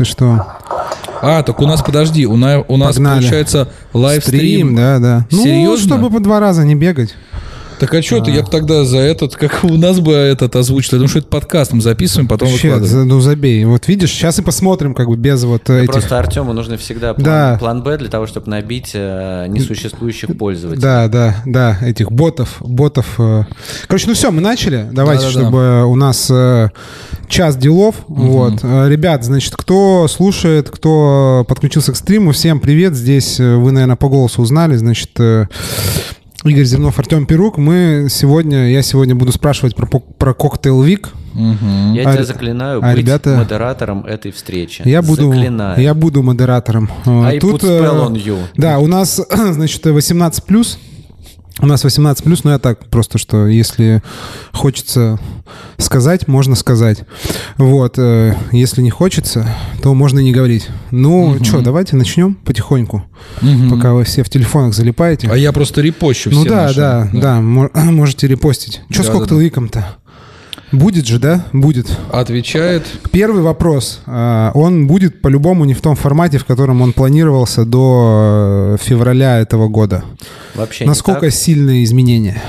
[0.00, 0.46] если что.
[1.22, 3.20] А, так у нас, подожди, у, на, у нас Погнали.
[3.20, 4.38] получается лайвстрим.
[4.38, 5.26] Стрим, да, да.
[5.30, 5.96] Ну, Серьезно?
[5.96, 7.14] чтобы по два раза не бегать.
[7.78, 10.92] Так а что ты, я бы тогда за этот, как у нас бы этот озвучил,
[10.92, 13.08] я думаю, что это подкаст мы записываем, потом Вообще, выкладываем.
[13.08, 13.64] ну забей.
[13.66, 15.90] Вот видишь, сейчас и посмотрим, как бы без вот этих.
[15.92, 17.56] Просто Артему нужно всегда план, Да.
[17.60, 20.80] план Б для того, чтобы набить э, несуществующих пользователей.
[20.82, 23.14] Да, да, да, этих ботов, ботов.
[23.18, 23.44] э.
[23.88, 24.88] Короче, ну все, мы начали.
[24.92, 25.40] Давайте, Да-да-да.
[25.42, 26.70] чтобы у нас э,
[27.28, 27.96] час делов.
[28.08, 32.94] Вот, Э, ребят, значит, кто слушает, кто подключился к стриму, всем привет.
[32.94, 35.10] Здесь э, вы, наверное, по голосу узнали, значит.
[35.18, 35.46] э,
[36.44, 37.58] Игорь Зернов, Артем Перук.
[37.58, 41.10] Мы сегодня, я сегодня буду спрашивать про, про коктейл Вик.
[41.32, 41.94] Мгм.
[41.94, 44.82] Я А тебя заклинаю а быть ребята- модератором этой встречи.
[44.84, 45.80] Я буду, Заклинаю.
[45.80, 46.90] я буду модератором.
[47.04, 48.38] Э, I put э, spell on you.
[48.56, 50.78] Да, у нас, значит, 18 плюс.
[51.58, 54.02] У нас 18 плюс, но я так просто, что если
[54.52, 55.18] хочется
[55.78, 57.04] сказать, можно сказать.
[57.56, 59.48] Вот, э, если не хочется,
[59.82, 60.68] то можно и не говорить.
[60.90, 63.04] Ну, что, давайте начнем потихоньку,
[63.70, 65.28] пока вы все в телефонах залипаете.
[65.30, 66.76] А я просто репощу ну да, наши.
[66.76, 68.82] да, да, мо- можете репостить.
[68.90, 69.96] Что с Да, да, коктейликом-то?
[70.72, 71.46] Будет же, да?
[71.52, 71.86] Будет.
[72.12, 72.84] Отвечает.
[73.12, 74.00] Первый вопрос.
[74.06, 79.38] А, Он будет по-любому не в том формате, в котором он планировался до э, февраля
[79.38, 80.04] этого года.
[80.54, 82.42] Вообще не Насколько сильные изменения?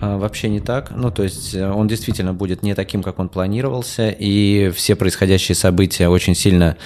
[0.00, 0.92] А, Вообще не так.
[0.94, 5.56] Ну, то есть э, он действительно будет не таким, как он планировался, и все происходящие
[5.56, 6.76] события очень сильно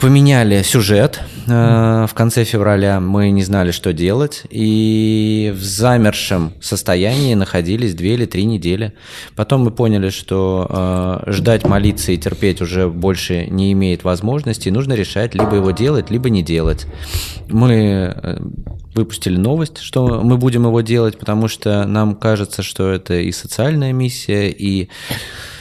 [0.00, 1.20] поменяли сюжет.
[1.48, 8.14] А, В конце февраля мы не знали, что делать, и в замершем состоянии находились две
[8.14, 8.92] или три недели.
[9.36, 14.72] Потом мы поняли, что а, ждать, молиться и терпеть уже больше не имеет возможности, и
[14.72, 16.86] нужно решать, либо его делать, либо не делать.
[17.48, 18.38] Мы э,
[18.94, 23.92] выпустили новость, что мы будем его делать, потому что нам кажется, что это и социальная
[23.92, 25.51] миссия, и а,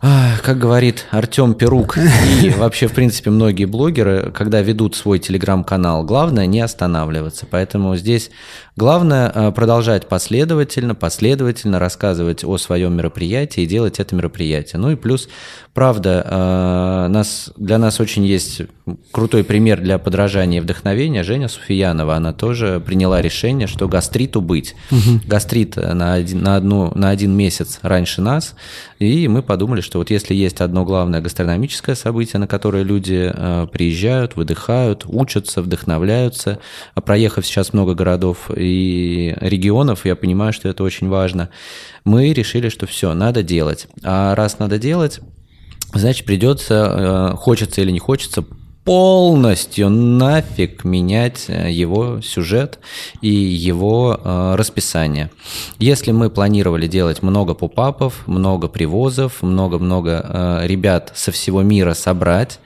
[0.00, 1.98] как говорит Артем Перук
[2.42, 7.46] и вообще, в принципе, многие блогеры, когда ведут свой телеграм-канал, главное не останавливаться.
[7.50, 8.30] Поэтому здесь
[8.78, 14.78] главное а, продолжать последовательно, последовательно рассказывать о своем мероприятии и делать это мероприятие.
[14.78, 15.28] Ну и плюс,
[15.74, 18.62] правда, а, нас, для нас очень есть
[19.10, 21.24] крутой пример для подражания и вдохновения.
[21.24, 24.76] Женя Суфиянова, она тоже приняла решение, что гастриту быть.
[25.26, 28.54] Гастрит на один, на, одну, на один месяц раньше нас.
[29.00, 33.66] И мы подумали, что вот если есть одно главное гастрономическое событие, на которое люди э,
[33.72, 36.60] приезжают, выдыхают, учатся, вдохновляются,
[36.94, 41.50] а проехав сейчас много городов и регионов, я понимаю, что это очень важно,
[42.04, 43.88] мы решили, что все, надо делать.
[44.02, 45.20] А раз надо делать,
[45.92, 48.44] значит, придется, э, хочется или не хочется,
[48.88, 52.78] полностью нафиг менять э, его сюжет
[53.20, 55.30] и его э, расписание.
[55.78, 60.24] Если мы планировали делать много попапов, много привозов, много-много
[60.62, 62.60] э, ребят со всего мира собрать,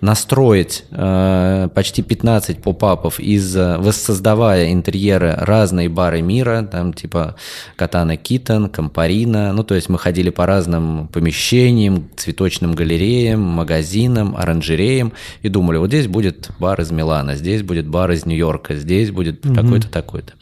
[0.00, 7.36] настроить э, почти 15 попапов из э, воссоздавая интерьеры разные бары мира, там типа
[7.76, 15.12] Катана Китон, Кампарина, ну то есть мы ходили по разным помещениям, цветочным галереям, магазинам, оранжереям
[15.42, 19.42] и думали, вот здесь будет бар из Милана, здесь будет бар из Нью-Йорка, здесь будет
[19.42, 20.32] такой-то, такой-то.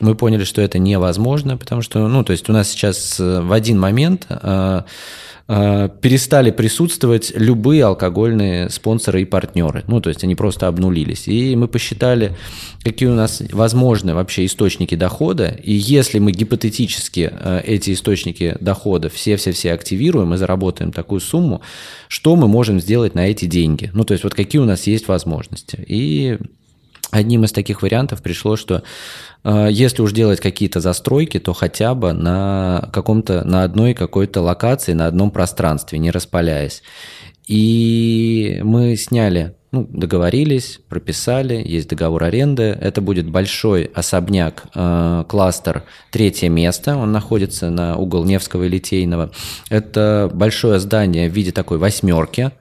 [0.00, 3.52] Мы поняли, что это невозможно, потому что, ну то есть у нас сейчас э, в
[3.52, 4.82] один момент э,
[5.46, 9.84] перестали присутствовать любые алкогольные спонсоры и партнеры.
[9.86, 11.28] Ну, то есть они просто обнулились.
[11.28, 12.36] И мы посчитали,
[12.82, 15.48] какие у нас возможны вообще источники дохода.
[15.62, 21.62] И если мы гипотетически э, эти источники дохода все-все-все активируем и заработаем такую сумму,
[22.08, 23.90] что мы можем сделать на эти деньги?
[23.94, 25.84] Ну, то есть вот какие у нас есть возможности.
[25.86, 26.38] И
[27.10, 28.82] Одним из таких вариантов пришло, что
[29.44, 34.92] э, если уж делать какие-то застройки, то хотя бы на каком-то, на одной какой-то локации,
[34.92, 36.82] на одном пространстве, не распаляясь.
[37.46, 42.62] И мы сняли, ну, договорились, прописали, есть договор аренды.
[42.80, 46.96] Это будет большой особняк, э, кластер, третье место.
[46.96, 49.30] Он находится на угол Невского и Литейного.
[49.68, 52.52] Это большое здание в виде такой восьмерки.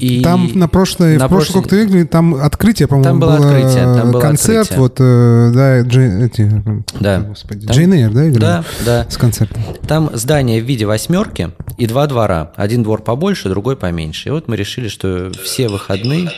[0.00, 3.84] И Там на прошлой, на в прошлый прошлой- коктейль, там открытие, по-моему, Там было открытие,
[3.84, 4.80] там было концерт, открытие.
[4.80, 6.62] вот, э, да, Джей- эти,
[7.00, 7.20] Да.
[7.20, 8.38] господи, Там- Джейн Эйр, да, играли?
[8.40, 9.06] Да, да.
[9.10, 9.62] С концертом.
[9.88, 12.52] Там здание в виде восьмерки и два двора.
[12.56, 14.28] Один двор побольше, другой поменьше.
[14.28, 16.30] И вот мы решили, что все выходные...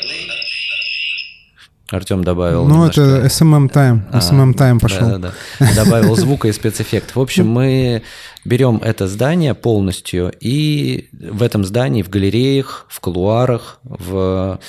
[1.91, 5.09] Артем добавил Ну, немножко- это SMM Time, А, SMM Time пошел.
[5.09, 5.75] Да, да, да.
[5.85, 7.17] Добавил звука и спецэффектов.
[7.17, 8.03] В общем, мы
[8.45, 14.61] берем это здание полностью, и в этом здании, в галереях, в кулуарах, в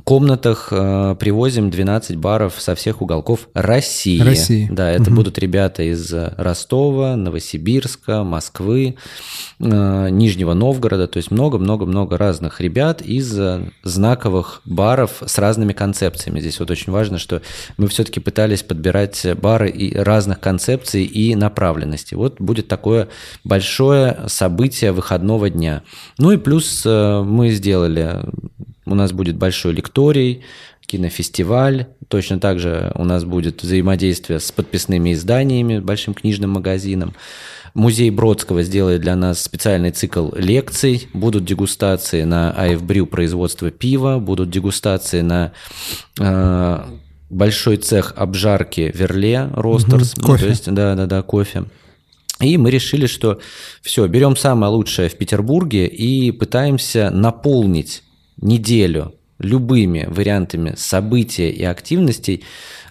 [0.00, 4.20] комнатах э, привозим 12 баров со всех уголков России.
[4.20, 4.68] России.
[4.70, 5.16] Да, это угу.
[5.16, 8.96] будут ребята из Ростова, Новосибирска, Москвы,
[9.60, 13.38] э, Нижнего Новгорода, то есть много-много-много разных ребят из
[13.82, 16.40] знаковых баров с разными концепциями.
[16.40, 17.42] Здесь вот очень важно, что
[17.76, 22.16] мы все-таки пытались подбирать бары и разных концепций и направленностей.
[22.16, 23.08] Вот будет такое
[23.44, 25.82] большое событие выходного дня.
[26.18, 28.22] Ну и плюс э, мы сделали
[28.86, 30.42] у нас будет большой лекторий,
[30.86, 31.86] кинофестиваль.
[32.08, 37.14] Точно так же у нас будет взаимодействие с подписными изданиями, большим книжным магазином.
[37.74, 41.08] Музей Бродского сделает для нас специальный цикл лекций.
[41.14, 45.52] Будут дегустации на АФБрю производства пива, будут дегустации на
[46.20, 46.84] э,
[47.30, 50.14] большой цех обжарки Верле Ростерс.
[50.14, 50.42] Угу, кофе.
[50.42, 51.64] То есть, да, да, да, кофе.
[52.40, 53.40] И мы решили, что
[53.80, 58.02] все, берем самое лучшее в Петербурге и пытаемся наполнить
[58.40, 62.44] неделю любыми вариантами событий и активностей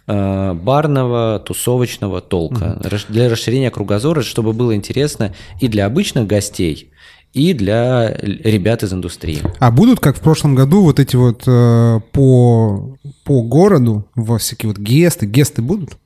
[0.08, 3.06] э, барного, тусовочного толка mm-hmm.
[3.10, 6.92] для расширения кругозора, чтобы было интересно и для обычных гостей,
[7.34, 9.42] и для ребят из индустрии.
[9.60, 14.70] А будут, как в прошлом году, вот эти вот э, по, по городу, во всякие
[14.70, 15.98] вот гесты, гесты будут?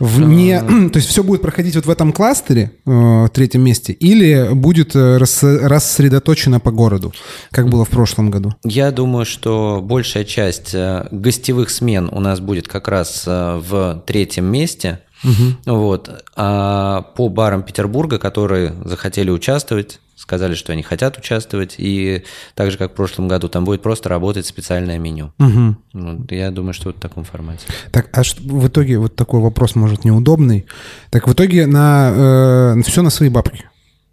[0.00, 0.60] Вне,
[0.92, 4.96] то есть все будет проходить вот в этом кластере, э, в третьем месте, или будет
[4.96, 7.12] э, рас, рассредоточено по городу,
[7.50, 8.54] как было в прошлом году?
[8.64, 14.46] Я думаю, что большая часть э, гостевых смен у нас будет как раз в третьем
[14.46, 15.00] месте.
[15.22, 15.76] Угу.
[15.76, 16.24] Вот.
[16.34, 22.24] А по барам Петербурга, которые захотели участвовать, сказали, что они хотят участвовать, и
[22.54, 25.32] так же, как в прошлом году, там будет просто работать специальное меню.
[25.38, 25.76] Угу.
[25.94, 27.66] Вот, я думаю, что вот в таком формате.
[27.90, 30.66] Так, а что, в итоге вот такой вопрос, может, неудобный.
[31.10, 33.64] Так в итоге на э, все на свои бабки.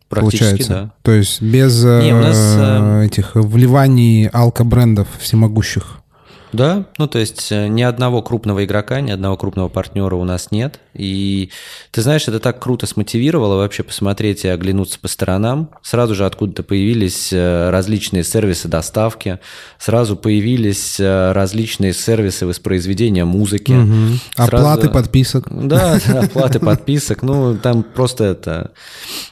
[0.07, 0.69] Получается.
[0.69, 0.93] да.
[1.01, 5.99] То есть без Не, у нас, э, этих вливаний алко-брендов всемогущих.
[6.53, 10.51] Да, ну то есть э, ни одного крупного игрока, ни одного крупного партнера у нас
[10.51, 10.79] нет.
[10.97, 11.49] И
[11.91, 15.69] ты знаешь, это так круто смотивировало вообще посмотреть и оглянуться по сторонам.
[15.83, 19.39] Сразу же откуда-то появились э, различные сервисы доставки,
[19.77, 23.73] сразу появились э, различные сервисы воспроизведения музыки.
[23.73, 24.19] Угу.
[24.35, 24.55] Сразу...
[24.55, 25.47] Оплаты подписок.
[25.49, 27.21] Да, оплаты подписок.
[27.23, 28.71] Ну, там просто это...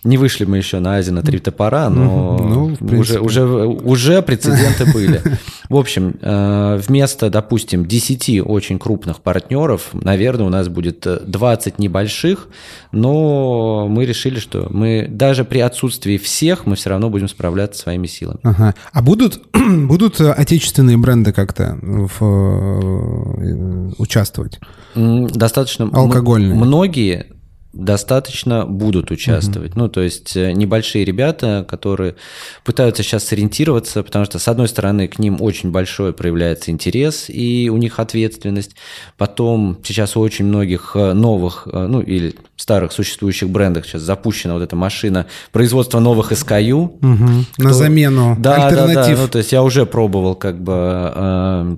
[0.04, 4.86] Не вышли мы еще на Азия на три топора, но ну, уже, уже, уже прецеденты
[4.92, 5.22] были.
[5.70, 11.08] В общем, вместо вместо, допустим, 10 очень крупных партнеров, наверное, у нас будет
[11.56, 12.48] 20 э, небольших,
[12.92, 18.08] но мы решили, что мы даже при отсутствии всех мы все равно будем справляться своими
[18.08, 18.40] силами.
[18.44, 18.76] Ага.
[18.92, 24.60] А будут, будут э, отечественные бренды как-то в, э, участвовать?
[24.96, 25.90] Достаточно.
[25.92, 26.56] Алкогольные.
[26.56, 27.35] Многие
[27.76, 29.72] достаточно будут участвовать.
[29.72, 29.80] Угу.
[29.80, 32.16] Ну, то есть э, небольшие ребята, которые
[32.64, 37.70] пытаются сейчас сориентироваться, потому что, с одной стороны, к ним очень большой проявляется интерес, и
[37.70, 38.76] у них ответственность.
[39.18, 44.54] Потом сейчас у очень многих э, новых, э, ну, или старых существующих брендах сейчас запущена
[44.54, 46.74] вот эта машина производства новых SKU.
[46.74, 47.46] Угу.
[47.54, 47.64] Кто...
[47.64, 48.96] На замену да, альтернатив.
[48.96, 49.22] Да, да.
[49.22, 51.78] Ну, то есть я уже пробовал как бы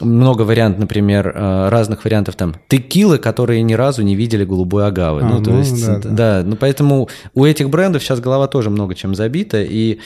[0.00, 5.22] много вариантов, например, э, разных вариантов там текилы, которые ни разу не видели голубой агавы.
[5.22, 6.10] А, ну, то ну, есть, да, да.
[6.10, 9.98] да, ну поэтому у этих брендов сейчас голова тоже много чем забита, и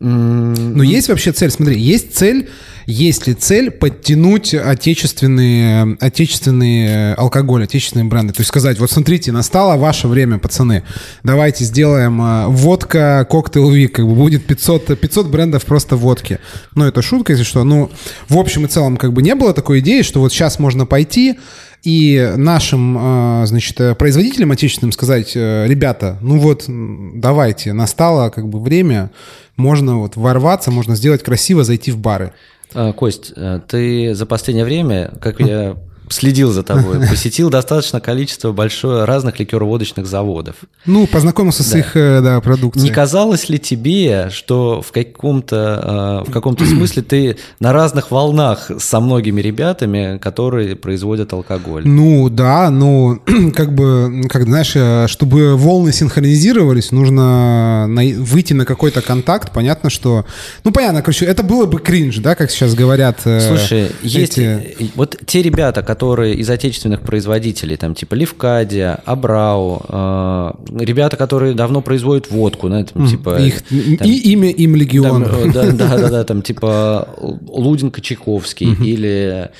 [0.00, 2.48] но есть вообще цель, смотри, есть цель,
[2.86, 8.32] есть ли цель подтянуть отечественные, отечественные алкоголь, отечественные бренды?
[8.32, 10.84] То есть сказать, вот смотрите, настало ваше время, пацаны,
[11.22, 16.38] давайте сделаем э, водка, коктейл вик, как бы будет 500, 500 брендов просто водки.
[16.74, 17.62] Ну, это шутка, если что.
[17.64, 17.90] Ну,
[18.28, 21.38] в общем и целом, как бы не было такой идеи, что вот сейчас можно пойти,
[21.82, 28.60] и нашим, э, значит, производителям отечественным сказать, э, ребята, ну вот, давайте, настало как бы
[28.60, 29.10] время
[29.56, 32.32] можно вот ворваться, можно сделать красиво, зайти в бары.
[32.74, 35.76] А, Кость, э, ты за последнее время, как я
[36.12, 40.56] следил за тобой, посетил достаточно количество большое разных ликероводочных заводов.
[40.86, 42.88] Ну, познакомился с их э, да, продукцией.
[42.88, 48.70] Не казалось ли тебе, что в каком-то э, в каком-то смысле ты на разных волнах
[48.78, 51.86] со многими ребятами, которые производят алкоголь?
[51.86, 53.20] Ну, да, ну,
[53.54, 59.52] как бы, как знаешь, э, чтобы волны синхронизировались, нужно выйти на какой-то контакт.
[59.52, 60.24] Понятно, что...
[60.64, 63.20] Ну, понятно, короче, это было бы кринж, да, как сейчас говорят.
[63.20, 64.40] Слушай, эти...
[64.40, 64.96] есть...
[64.96, 71.52] Вот те ребята, которые которые из отечественных производителей, там типа Левкадия, Абрау, э, ребята, которые
[71.52, 73.38] давно производят водку, да, там, типа...
[73.38, 73.60] Их,
[73.98, 75.24] там, и имя им легион.
[75.24, 79.50] Там, э, да, да, да, да, там типа Лудин Кочаковский или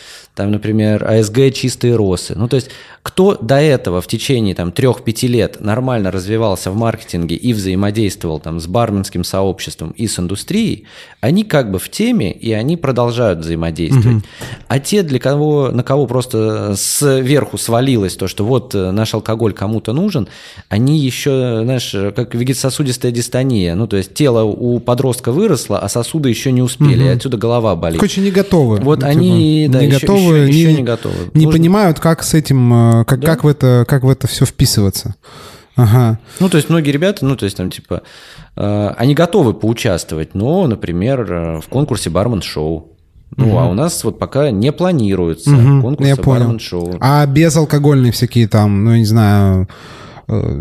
[0.41, 2.33] там, например, АСГ «Чистые росы».
[2.35, 2.71] Ну, то есть
[3.03, 8.61] кто до этого в течение там, 3-5 лет нормально развивался в маркетинге и взаимодействовал там,
[8.61, 10.85] с барменским сообществом и с индустрией,
[11.21, 14.19] они как бы в теме, и они продолжают взаимодействовать.
[14.19, 14.27] Угу.
[14.69, 19.55] А те, для кого, на кого просто сверху свалилось то, что вот э, наш алкоголь
[19.55, 20.29] кому-то нужен,
[20.69, 23.75] они еще, знаешь, как вегетососудистая дистония.
[23.75, 27.09] Ну, то есть тело у подростка выросло, а сосуды еще не успели, угу.
[27.09, 27.99] и отсюда голова болит.
[27.99, 28.77] Короче, не готовы.
[28.77, 31.31] Вот ну, они, типа, да, не еще, готовы, еще, не, еще не готовы.
[31.35, 31.59] Не Нужно...
[31.59, 33.27] понимают, как с этим Э, как, да?
[33.27, 35.15] как, в это, как в это все вписываться.
[35.77, 36.19] Ага.
[36.41, 38.03] Ну, то есть многие ребята, ну, то есть там типа,
[38.57, 42.89] э, они готовы поучаствовать, но, например, э, в конкурсе бармен-шоу.
[43.37, 43.59] Ну, угу.
[43.59, 46.97] а у нас вот пока не планируется угу, конкурс бармен-шоу.
[47.01, 49.69] А безалкогольные всякие там, ну, я не знаю,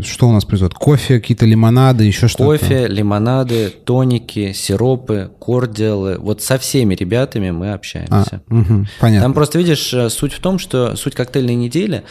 [0.03, 0.77] что у нас произойдет?
[0.77, 2.45] Кофе, какие-то лимонады, еще что-то?
[2.45, 6.17] Кофе, лимонады, тоники, сиропы, кордиалы.
[6.19, 8.41] Вот со всеми ребятами мы общаемся.
[8.49, 9.21] А, угу, понятно.
[9.21, 12.03] Там просто, видишь, э, суть в том, что суть коктейльной недели,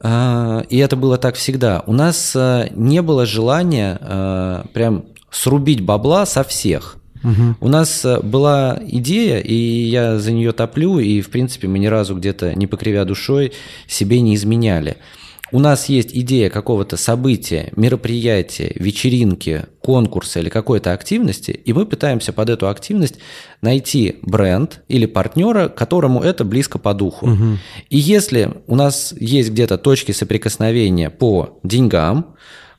[0.00, 6.44] э, и это было так всегда, у нас не было желания прям срубить бабла со
[6.44, 6.96] всех.
[7.24, 7.56] Угу.
[7.60, 12.16] У нас была идея, и я за нее топлю, и, в принципе, мы ни разу
[12.16, 13.52] где-то, не покривя душой,
[13.86, 14.96] себе не изменяли–
[15.52, 22.32] у нас есть идея какого-то события, мероприятия, вечеринки, конкурса или какой-то активности, и мы пытаемся
[22.32, 23.18] под эту активность
[23.60, 27.30] найти бренд или партнера, которому это близко по духу.
[27.30, 27.58] Угу.
[27.90, 32.34] И если у нас есть где-то точки соприкосновения по деньгам,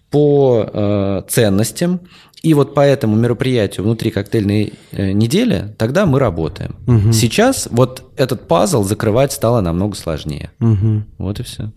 [0.09, 2.01] по э, ценностям,
[2.43, 6.75] и вот по этому мероприятию внутри коктейльной э, недели, тогда мы работаем.
[6.87, 7.13] Угу.
[7.13, 10.51] Сейчас вот этот пазл закрывать стало намного сложнее.
[10.59, 11.03] Угу.
[11.19, 11.71] Вот и все.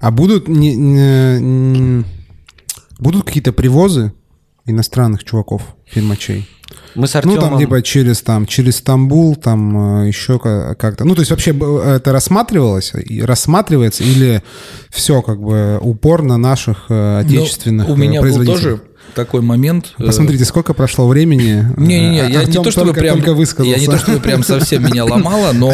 [0.00, 2.04] А будут, не, не,
[2.98, 4.12] будут какие-то привозы
[4.66, 6.48] иностранных чуваков, фирмачей?
[6.94, 7.36] Мы с Артемом...
[7.36, 11.04] Ну, там, либо через, там, через Стамбул, там, э, еще как-то.
[11.04, 14.42] Ну, то есть вообще это рассматривалось, рассматривается или
[14.88, 18.80] все как бы упор на наших э, ну, отечественных ну, У меня был тоже
[19.14, 19.94] такой момент.
[19.98, 21.66] Э, Посмотрите, сколько прошло времени.
[21.76, 23.20] Не-не-не, я не то чтобы прям...
[23.20, 25.72] Только Я не то чтобы прям совсем меня ломало, но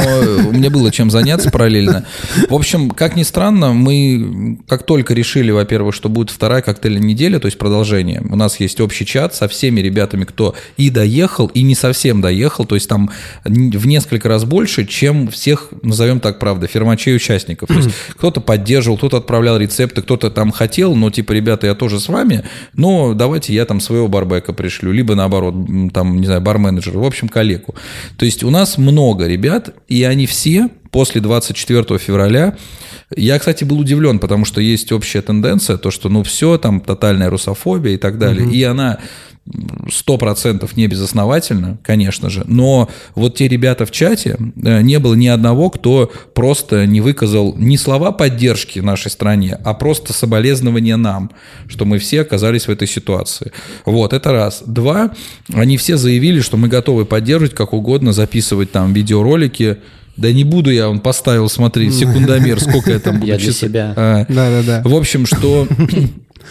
[0.51, 2.05] меня было чем заняться параллельно.
[2.49, 7.39] В общем, как ни странно, мы как только решили, во-первых, что будет вторая коктейльная неделя,
[7.39, 11.63] то есть продолжение, у нас есть общий чат со всеми ребятами, кто и доехал, и
[11.63, 13.11] не совсем доехал, то есть там
[13.45, 17.69] в несколько раз больше, чем всех, назовем так, правда, фермачей участников.
[17.69, 22.01] То есть кто-то поддерживал, кто-то отправлял рецепты, кто-то там хотел, но типа, ребята, я тоже
[22.01, 25.55] с вами, но давайте я там своего барбека пришлю, либо наоборот,
[25.93, 27.75] там, не знаю, барменеджера, в общем, коллегу.
[28.17, 32.57] То есть у нас много ребят, и они все после 24 февраля
[33.17, 37.29] я, кстати, был удивлен, потому что есть общая тенденция, то, что, ну, все, там, тотальная
[37.29, 38.47] русофобия и так далее.
[38.47, 38.55] Угу.
[38.55, 38.99] И она
[40.19, 45.27] процентов не безосновательно, конечно же, но вот те ребята в чате, э, не было ни
[45.27, 51.31] одного, кто просто не выказал ни слова поддержки нашей стране, а просто соболезнования нам,
[51.69, 53.53] что мы все оказались в этой ситуации.
[53.85, 54.63] Вот, это раз.
[54.67, 55.13] Два,
[55.53, 59.79] они все заявили, что мы готовы поддерживать как угодно, записывать там видеоролики,
[60.17, 63.93] да не буду я, он поставил, смотри, секундомер, сколько я там буду Я для себя.
[64.29, 64.83] Да-да-да.
[64.85, 65.69] В общем, что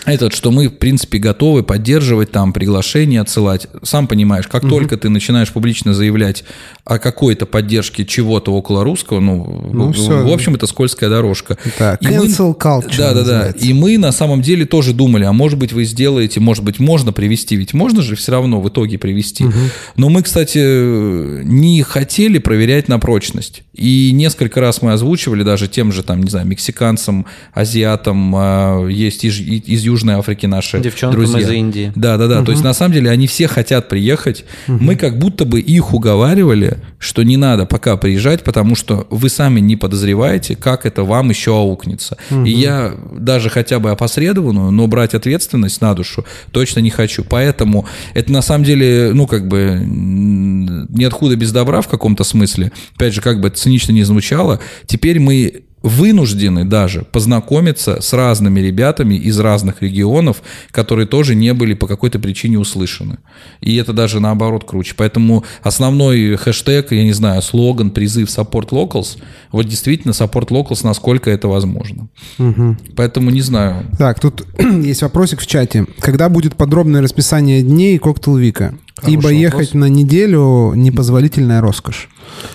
[0.05, 3.67] этот, что мы, в принципе, готовы поддерживать там, приглашения отсылать.
[3.83, 4.69] Сам понимаешь, как угу.
[4.69, 6.43] только ты начинаешь публично заявлять
[6.83, 10.23] о какой-то поддержке чего-то около русского, ну, ну в, все.
[10.23, 11.57] в общем, это скользкая дорожка.
[11.79, 13.47] Да, и cancel мы, culture Да, да, да.
[13.51, 17.11] И мы на самом деле тоже думали, а может быть вы сделаете, может быть можно
[17.11, 19.45] привести, ведь можно же все равно в итоге привести.
[19.45, 19.59] Угу.
[19.97, 23.63] Но мы, кстати, не хотели проверять на прочность.
[23.73, 29.25] И несколько раз мы озвучивали даже тем же, там, не знаю, мексиканцам, азиатам, а, есть
[29.25, 31.39] из, из Южной Африки наши Девчонкам друзья.
[31.39, 31.92] из Индии.
[31.96, 32.38] Да, да, да.
[32.39, 32.46] Угу.
[32.46, 34.46] То есть на самом деле они все хотят приехать.
[34.68, 34.77] Угу.
[34.84, 39.60] Мы как будто бы их уговаривали, что не надо пока приезжать, потому что вы сами
[39.60, 42.18] не подозреваете, как это вам еще аукнется.
[42.32, 42.46] Угу.
[42.46, 47.24] И я даже хотя бы опосредованную, но брать ответственность на душу точно не хочу.
[47.24, 52.72] Поэтому это на самом деле, ну как бы ниоткуда без добра в каком-то смысле.
[52.96, 58.60] Опять же, как бы это цинично не звучало, теперь мы вынуждены даже познакомиться с разными
[58.60, 63.20] ребятами из разных регионов, которые тоже не были по какой-то причине услышаны.
[63.62, 64.96] И это даже наоборот круче.
[64.98, 69.20] Поэтому основной хэштег, я не знаю, слоган, призыв Support Locals,
[69.51, 72.08] вот действительно Support Locals, насколько это возможно.
[72.39, 72.77] Угу.
[72.96, 73.86] Поэтому не знаю.
[74.00, 75.86] Так, тут есть вопросик в чате.
[76.00, 78.74] Когда будет подробное расписание дней Коктейл Вика?
[79.06, 82.10] Ибо ехать на неделю непозволительная роскошь.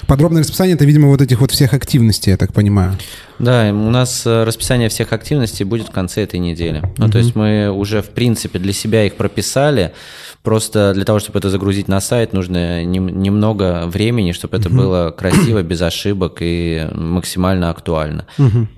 [0.07, 2.97] Подробное расписание это, видимо, вот этих вот всех активностей, я так понимаю.
[3.39, 6.83] Да, у нас э, расписание всех активностей будет в конце этой недели.
[6.99, 9.93] Ну, то есть мы уже, в принципе, для себя их прописали.
[10.43, 15.63] Просто для того, чтобы это загрузить на сайт, нужно немного времени, чтобы это было красиво,
[15.63, 18.27] без ошибок и максимально актуально.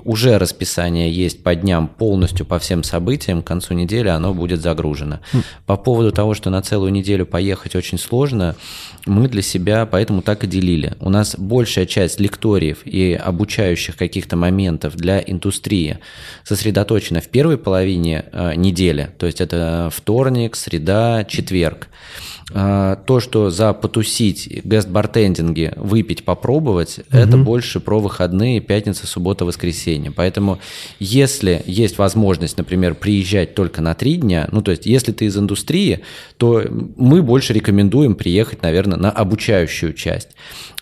[0.02, 3.42] Уже расписание есть по дням полностью по всем событиям.
[3.42, 5.20] К концу недели оно будет загружено.
[5.66, 8.56] По поводу того, что на целую неделю поехать очень сложно,
[9.06, 10.94] мы для себя поэтому так и делили.
[10.98, 15.98] У нас большая часть лекториев и обучающих каких-то моментов для индустрии
[16.44, 21.51] сосредоточена в первой половине э, недели, то есть это вторник, среда, четверг.
[22.54, 27.18] А, то, что за потусить, гест-бартендинги, выпить, попробовать, угу.
[27.18, 30.10] это больше про выходные, пятница, суббота, воскресенье.
[30.10, 30.58] Поэтому
[30.98, 35.36] если есть возможность, например, приезжать только на три дня, ну, то есть если ты из
[35.36, 36.00] индустрии,
[36.36, 36.64] то
[36.96, 40.30] мы больше рекомендуем приехать, наверное, на обучающую часть.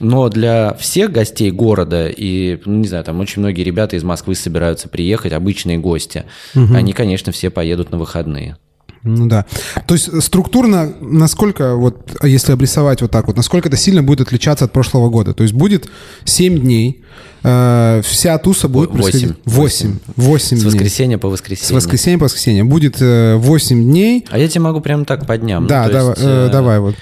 [0.01, 4.35] Но для всех гостей города, и, ну, не знаю, там очень многие ребята из Москвы
[4.35, 6.25] собираются приехать, обычные гости,
[6.55, 6.75] угу.
[6.75, 8.57] они, конечно, все поедут на выходные.
[9.03, 9.47] Ну да.
[9.87, 14.67] То есть структурно, насколько, вот если обрисовать вот так вот, насколько это сильно будет отличаться
[14.67, 15.33] от прошлого года?
[15.33, 15.89] То есть будет
[16.25, 17.03] 7 дней,
[17.43, 19.03] э, вся туса будет 8.
[19.03, 19.37] происходить...
[19.47, 19.99] 8.
[20.17, 21.69] 8 С воскресенья по воскресенье.
[21.69, 22.65] С воскресенья по воскресенье.
[22.65, 24.27] Будет э, 8 дней.
[24.31, 25.67] А я тебе могу прямо так по дням.
[25.67, 26.97] Да, ну, давай, есть, э, давай вот.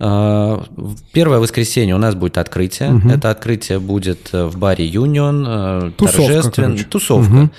[0.00, 0.58] Э,
[1.12, 2.94] первое воскресенье у нас будет открытие.
[2.94, 3.08] Угу.
[3.10, 5.44] Это открытие будет э, в баре Юнион.
[5.46, 6.68] Э, Тусовка, торжественно.
[6.68, 6.84] Короче.
[6.84, 7.32] Тусовка.
[7.32, 7.50] Угу.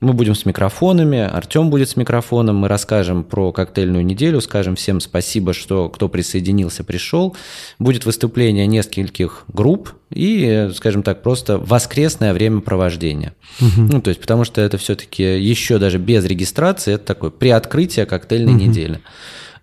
[0.00, 5.00] Мы будем с микрофонами, Артем будет с микрофоном, мы расскажем про коктейльную неделю, скажем всем
[5.00, 7.34] спасибо, что кто присоединился, пришел.
[7.78, 13.32] Будет выступление нескольких групп и, скажем так, просто воскресное времяпровождение.
[13.60, 13.92] Угу.
[13.92, 18.54] Ну, то есть, потому что это все-таки еще даже без регистрации, это такое приоткрытие коктейльной
[18.54, 18.62] угу.
[18.62, 19.00] недели.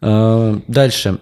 [0.01, 1.19] А, дальше.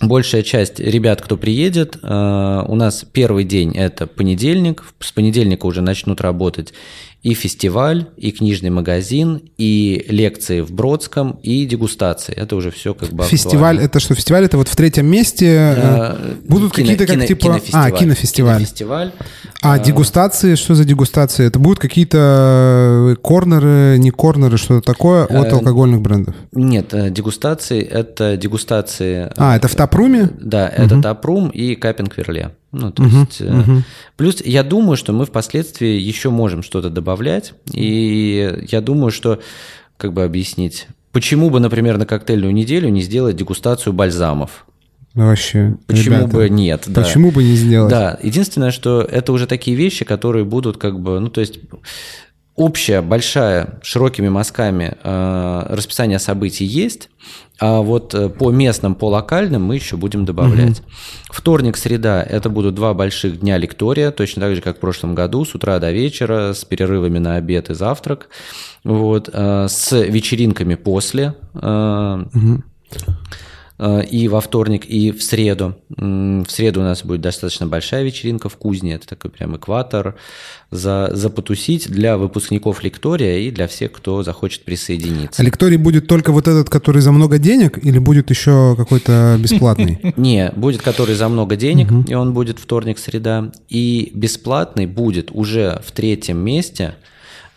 [0.00, 5.80] Большая часть ребят, кто приедет, а, у нас первый день это понедельник, с понедельника уже
[5.80, 6.72] начнут работать
[7.22, 12.32] и фестиваль, и книжный магазин, и лекции в Бродском, и дегустации.
[12.32, 13.80] Это уже все как бы Фестиваль, актуально.
[13.80, 14.44] это что, фестиваль?
[14.44, 17.40] Это вот в третьем месте а, будут кино, какие-то как кино, типа...
[17.40, 17.82] Кинофестиваль.
[17.82, 18.56] А, кинофестиваль.
[18.56, 19.12] кинофестиваль.
[19.62, 21.46] А, а дегустации, что за дегустации?
[21.46, 26.36] Это будут какие-то корнеры, не корнеры, что-то такое от а, алкогольных брендов?
[26.52, 29.32] Нет, дегустации— это дегустации...
[29.36, 30.30] А, это в Тапруме?
[30.40, 31.02] Да, это угу.
[31.02, 32.52] Тапрум и Капинг Верле.
[32.70, 33.82] Ну, то uh есть, uh
[34.16, 39.40] плюс я думаю, что мы впоследствии еще можем что-то добавлять, и я думаю, что,
[39.96, 44.66] как бы объяснить, почему бы, например, на коктейльную неделю не сделать дегустацию бальзамов?
[45.14, 45.76] Вообще.
[45.86, 46.86] Почему ребята, бы нет?
[46.94, 47.34] Почему да.
[47.34, 47.90] бы не сделать?
[47.90, 51.60] Да, единственное, что это уже такие вещи, которые будут как бы, ну, то есть
[52.58, 57.08] общая, большая, широкими мазками э, расписание событий есть,
[57.60, 60.80] а вот э, по местным, по локальным мы еще будем добавлять.
[60.80, 60.88] Угу.
[61.30, 65.44] Вторник, среда– это будут два больших дня лектория, точно так же, как в прошлом году,
[65.44, 68.28] с утра до вечера, с перерывами на обед и завтрак,
[68.82, 71.34] вот, э, с вечеринками после.
[71.54, 72.62] Угу.
[73.78, 75.76] Э, и во вторник, и в среду.
[75.88, 80.16] В среду у нас будет достаточно большая вечеринка в Кузне, это такой прям экватор,
[80.70, 85.40] за, за потусить для выпускников лектория и для всех, кто захочет присоединиться.
[85.40, 90.00] А лекторий будет только вот этот, который за много денег, или будет еще какой-то бесплатный?
[90.16, 93.52] Не, будет который за много денег, и он будет вторник, среда.
[93.68, 96.94] И бесплатный будет уже в третьем месте–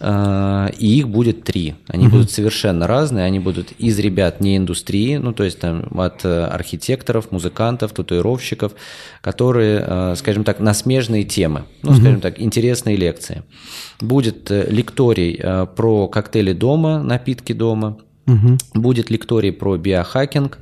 [0.01, 1.75] и их будет три.
[1.87, 2.17] Они угу.
[2.17, 6.45] будут совершенно разные, они будут из ребят не индустрии, ну то есть там от э,
[6.45, 8.73] архитекторов, музыкантов, татуировщиков,
[9.21, 11.99] которые, э, скажем так, на смежные темы, ну угу.
[11.99, 13.43] скажем так, интересные лекции.
[13.99, 15.39] Будет лекторий
[15.75, 18.57] про коктейли дома, напитки дома, угу.
[18.73, 20.57] будет лекторий про биохакинг,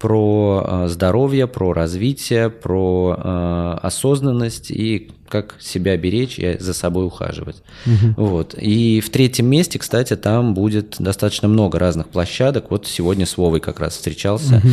[0.00, 7.04] про э, здоровье, про развитие, про э, осознанность и как себя беречь и за собой
[7.06, 7.62] ухаживать.
[7.86, 8.26] Угу.
[8.26, 8.54] Вот.
[8.58, 12.70] И в третьем месте, кстати, там будет достаточно много разных площадок.
[12.70, 14.56] Вот сегодня с Вовой как раз встречался.
[14.56, 14.68] Угу.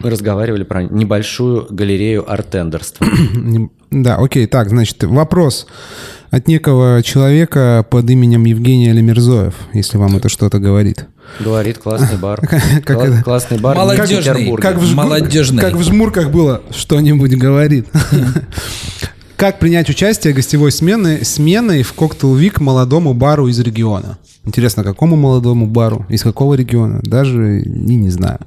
[0.00, 3.06] Мы разговаривали про небольшую галерею артендерства.
[3.90, 5.66] Да, окей, так, значит, вопрос
[6.30, 11.06] от некого человека под именем Евгений Алимирзоев, если вам это что-то говорит.
[11.38, 12.40] Говорит, классный бар.
[12.84, 14.56] Как классный бар Молодежный.
[14.56, 15.62] Как в, Молодежный.
[15.62, 17.86] Как в жмурках было, что-нибудь говорит.
[19.36, 24.18] Как принять участие гостевой смены, сменой в коктейл Вик молодому бару из региона?
[24.44, 26.04] Интересно, какому молодому бару?
[26.10, 27.00] Из какого региона?
[27.02, 28.40] Даже и не знаю.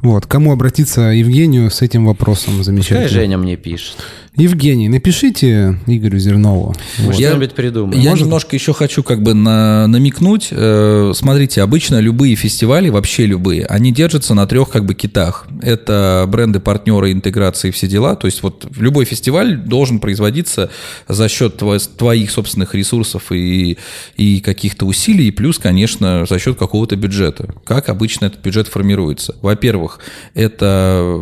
[0.00, 3.02] Вот, кому обратиться Евгению с этим вопросом замечательно.
[3.02, 3.96] Пускай Женя мне пишет.
[4.36, 6.74] Евгений, напишите Игорю Зернову.
[6.98, 7.14] Вот.
[7.14, 8.00] Я, что-нибудь придумаю.
[8.00, 8.24] Я Может?
[8.24, 10.48] немножко еще хочу как бы на, намекнуть.
[10.50, 15.46] Э, смотрите, обычно любые фестивали, вообще любые, они держатся на трех как бы китах.
[15.62, 18.16] Это бренды, партнеры, интеграции, все дела.
[18.16, 20.70] То есть вот любой фестиваль должен производиться
[21.08, 21.62] за счет
[21.96, 23.78] твоих собственных ресурсов и,
[24.16, 27.54] и каких-то усилий, плюс, конечно, за счет какого-то бюджета.
[27.64, 29.36] Как обычно этот бюджет формируется?
[29.42, 29.98] Во-первых, во-первых,
[30.34, 31.18] это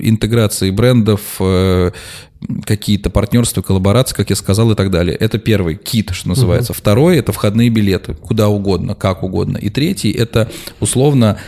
[0.00, 1.40] интеграции брендов,
[2.64, 5.16] какие-то партнерства, коллаборации, как я сказал, и так далее.
[5.16, 6.72] Это первый кит, что называется.
[6.72, 6.78] Угу.
[6.78, 9.58] Второй это входные билеты, куда угодно, как угодно.
[9.58, 10.50] И третий это
[10.80, 11.38] условно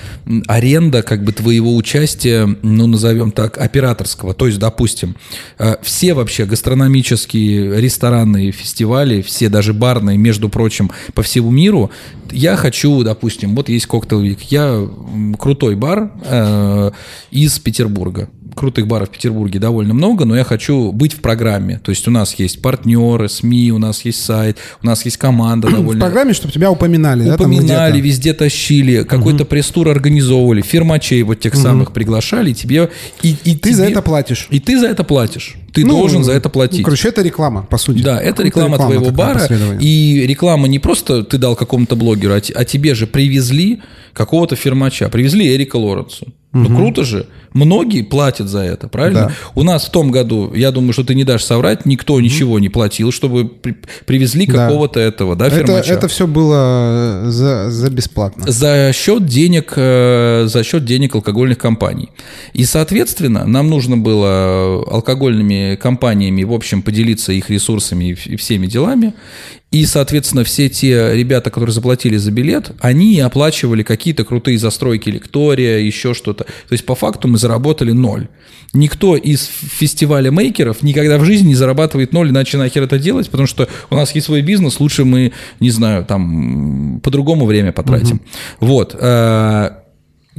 [0.46, 4.34] аренда как бы твоего участия, ну назовем так, операторского.
[4.34, 5.16] То есть, допустим,
[5.58, 11.90] э, все вообще гастрономические ресторанные фестивали, все даже барные, между прочим, по всему миру,
[12.30, 14.88] я хочу, допустим, вот есть коктейл Вик, я
[15.38, 16.90] крутой бар э,
[17.30, 21.80] из Петербурга крутых баров в Петербурге довольно много, но я хочу быть в программе.
[21.82, 25.68] То есть у нас есть партнеры, СМИ, у нас есть сайт, у нас есть команда
[25.70, 25.92] довольно...
[25.92, 29.50] В программе, чтобы тебя упоминали, Упоминали, да, везде тащили, какой-то угу.
[29.50, 31.62] пресс-тур организовывали, фирмачей вот тех угу.
[31.62, 32.90] самых приглашали, и тебе...
[33.22, 34.48] И, и ты тебе, за это платишь.
[34.50, 35.56] И ты за это платишь.
[35.74, 36.78] Ты ну, должен за это платить.
[36.78, 38.00] Ну, короче, это реклама, по сути.
[38.00, 39.48] Да, это реклама, реклама твоего бара.
[39.80, 45.08] И реклама не просто ты дал какому-то блогеру, а, а тебе же привезли какого-то фирмача,
[45.08, 45.76] привезли Эрика
[46.54, 47.26] Ну, круто же.
[47.52, 49.26] Многие платят за это, правильно?
[49.26, 49.32] Да.
[49.54, 52.68] У нас в том году, я думаю, что ты не дашь соврать, никто ничего не
[52.68, 54.66] платил, чтобы при, привезли да.
[54.66, 55.84] какого-то этого, да, фермача.
[55.84, 58.50] Это, это все было за, за бесплатно.
[58.50, 62.10] За счет денег, э, за счет денег алкогольных компаний.
[62.54, 69.14] И, соответственно, нам нужно было алкогольными компаниями, в общем, поделиться их ресурсами и всеми делами.
[69.74, 75.78] И, соответственно, все те ребята, которые заплатили за билет, они оплачивали какие-то крутые застройки, лектория,
[75.78, 76.43] еще что-то.
[76.68, 78.28] То есть, по факту мы заработали ноль.
[78.72, 83.46] Никто из фестиваля мейкеров никогда в жизни не зарабатывает ноль, иначе нахер это делать, потому
[83.46, 88.16] что у нас есть свой бизнес, лучше мы, не знаю, там, по-другому время потратим.
[88.60, 88.66] Угу.
[88.66, 88.96] Вот.
[88.98, 89.70] Э,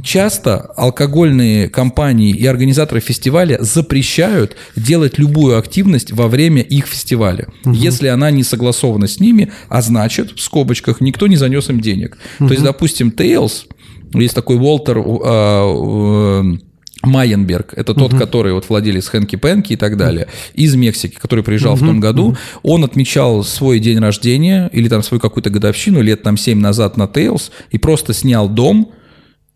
[0.02, 7.72] часто алкогольные компании и организаторы фестиваля запрещают делать любую активность во время их фестиваля, угу.
[7.72, 12.18] если она не согласована с ними, а значит, в скобочках, никто не занес им денег.
[12.38, 12.48] Угу.
[12.48, 13.66] То есть, допустим, Tails,
[14.14, 14.98] есть такой Уолтер...
[14.98, 16.66] Э, э,
[17.02, 21.44] Майенберг, это тот, uh который вот владелец Хэнки Пенки и так далее, из Мексики, который
[21.44, 25.50] приезжал uh в том году, uh он отмечал свой день рождения или там свою какую-то
[25.50, 28.90] годовщину лет там 7 назад на Tails и просто снял дом,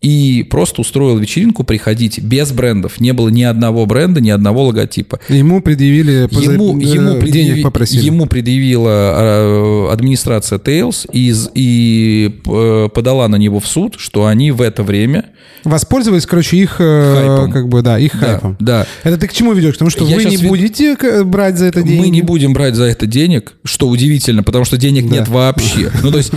[0.01, 2.99] и просто устроил вечеринку приходить без брендов.
[2.99, 5.19] Не было ни одного бренда, ни одного логотипа.
[5.29, 6.95] Ему предъявили, ему, поза...
[6.95, 7.49] ему предъяви...
[7.49, 8.05] денег попросили.
[8.05, 14.49] Ему предъявила а, администрация Tails и, и э, подала на него в суд, что они
[14.51, 15.25] в это время...
[15.63, 17.51] Воспользовались, короче, их э, хайпом.
[17.51, 18.57] как бы, да, их да, хайпом.
[18.59, 18.87] Да.
[19.03, 19.73] Это ты к чему ведешь?
[19.73, 20.49] Потому что Я вы не вид...
[20.49, 21.99] будете брать за это деньги?
[21.99, 25.17] Мы не будем брать за это денег, что удивительно, потому что денег да.
[25.17, 25.91] нет вообще.
[26.01, 26.31] Ну, то есть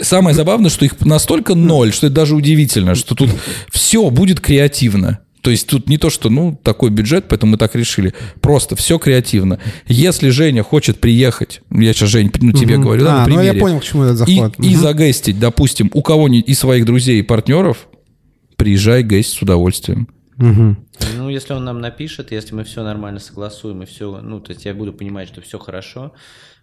[0.00, 3.30] Самое забавное, что их настолько ноль, что это даже удивительно, что тут
[3.70, 5.20] все будет креативно.
[5.42, 8.12] То есть тут не то, что, ну, такой бюджет, поэтому мы так решили.
[8.40, 9.60] Просто все креативно.
[9.86, 12.84] Если Женя хочет приехать, я сейчас, Жень, ну, тебе угу.
[12.84, 14.54] говорю, да, а, на примере, ну, я понял, к чему этот захват.
[14.58, 14.68] И, угу.
[14.68, 17.88] и загестить, допустим, у кого-нибудь из своих друзей и партнеров,
[18.56, 20.08] приезжай, гесть с удовольствием.
[20.38, 20.76] Угу.
[21.16, 24.64] Ну, если он нам напишет, если мы все нормально согласуем и все, ну, то есть
[24.64, 26.12] я буду понимать, что все хорошо,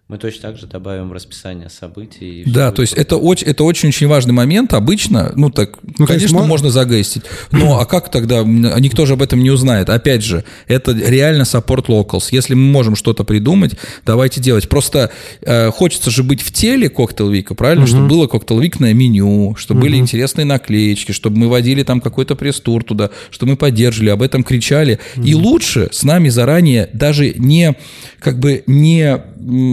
[0.08, 2.44] мы точно так же добавим расписание событий.
[2.46, 4.72] Да, то есть это очень, это очень-очень важный момент.
[4.72, 7.24] Обычно, ну так, ну, конечно, можно, можно загестить.
[7.50, 8.44] Но а как тогда?
[8.44, 9.90] Никто же об этом не узнает.
[9.90, 12.28] Опять же, это реально support locals.
[12.30, 13.72] Если мы можем что-то придумать,
[14.04, 14.68] давайте делать.
[14.68, 17.82] Просто э, хочется же быть в теле коктейл Вика, правильно?
[17.82, 17.90] Угу.
[17.90, 19.88] Чтобы было коктейл Викное меню, чтобы угу.
[19.88, 24.44] были интересные наклеечки, чтобы мы водили там какой-то пресс-тур туда, чтобы мы поддерживали, об этом
[24.44, 25.00] кричали.
[25.16, 25.26] Угу.
[25.26, 27.74] И лучше с нами заранее даже не,
[28.20, 29.20] как бы не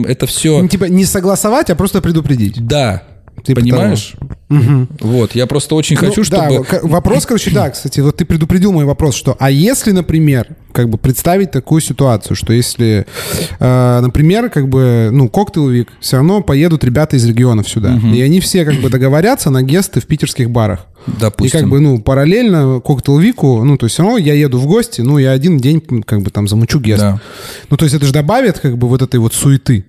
[0.08, 0.62] это все...
[0.62, 2.66] Ну, типа не согласовать, а просто предупредить.
[2.66, 3.04] Да,
[3.44, 4.14] Типа Понимаешь?
[4.50, 4.88] Угу.
[5.02, 6.66] Вот, я просто очень ну, хочу, чтобы...
[6.72, 10.88] Да, вопрос, короче, да, кстати, вот ты предупредил мой вопрос, что, а если, например, как
[10.90, 13.06] бы представить такую ситуацию, что если,
[13.60, 18.08] э, например, как бы, ну, коктейловик, все равно поедут ребята из регионов сюда, угу.
[18.08, 20.86] и они все как бы договорятся на гесты в питерских барах.
[21.06, 21.60] Допустим.
[21.60, 25.02] И как бы, ну, параллельно коктейл-вику, ну, то есть все равно я еду в гости,
[25.02, 27.02] ну, я один день как бы там замучу гест.
[27.02, 27.20] Да.
[27.70, 29.86] Ну, то есть это же добавит как бы вот этой вот суеты.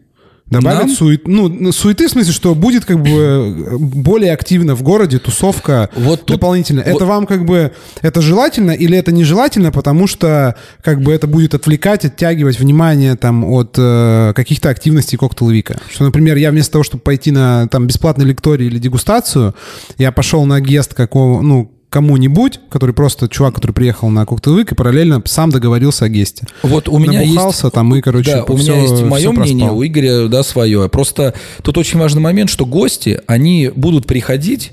[0.61, 4.83] Добавят сует, ну, ну, суеты в смысле, что будет как бы э, более активно в
[4.83, 6.83] городе тусовка вот тут, дополнительно.
[6.85, 6.97] Вот...
[6.97, 11.55] Это вам как бы, это желательно или это нежелательно, потому что как бы это будет
[11.55, 15.81] отвлекать, оттягивать внимание там от э, каких-то активностей Cocktail Week а.
[15.93, 19.55] Что, например, я вместо того, чтобы пойти на там бесплатный лекторий или дегустацию,
[19.99, 24.65] я пошел на guest какого, ну, кому-нибудь, который просто чувак, который приехал на коктейл и
[24.65, 26.45] параллельно сам договорился о guest е.
[26.65, 27.75] Вот у меня Набухался есть...
[27.75, 30.89] там и, короче, да, у меня есть мое мнение, у Игоря, да, свое.
[30.89, 34.73] Просто тут очень важный момент, что гости, они будут приходить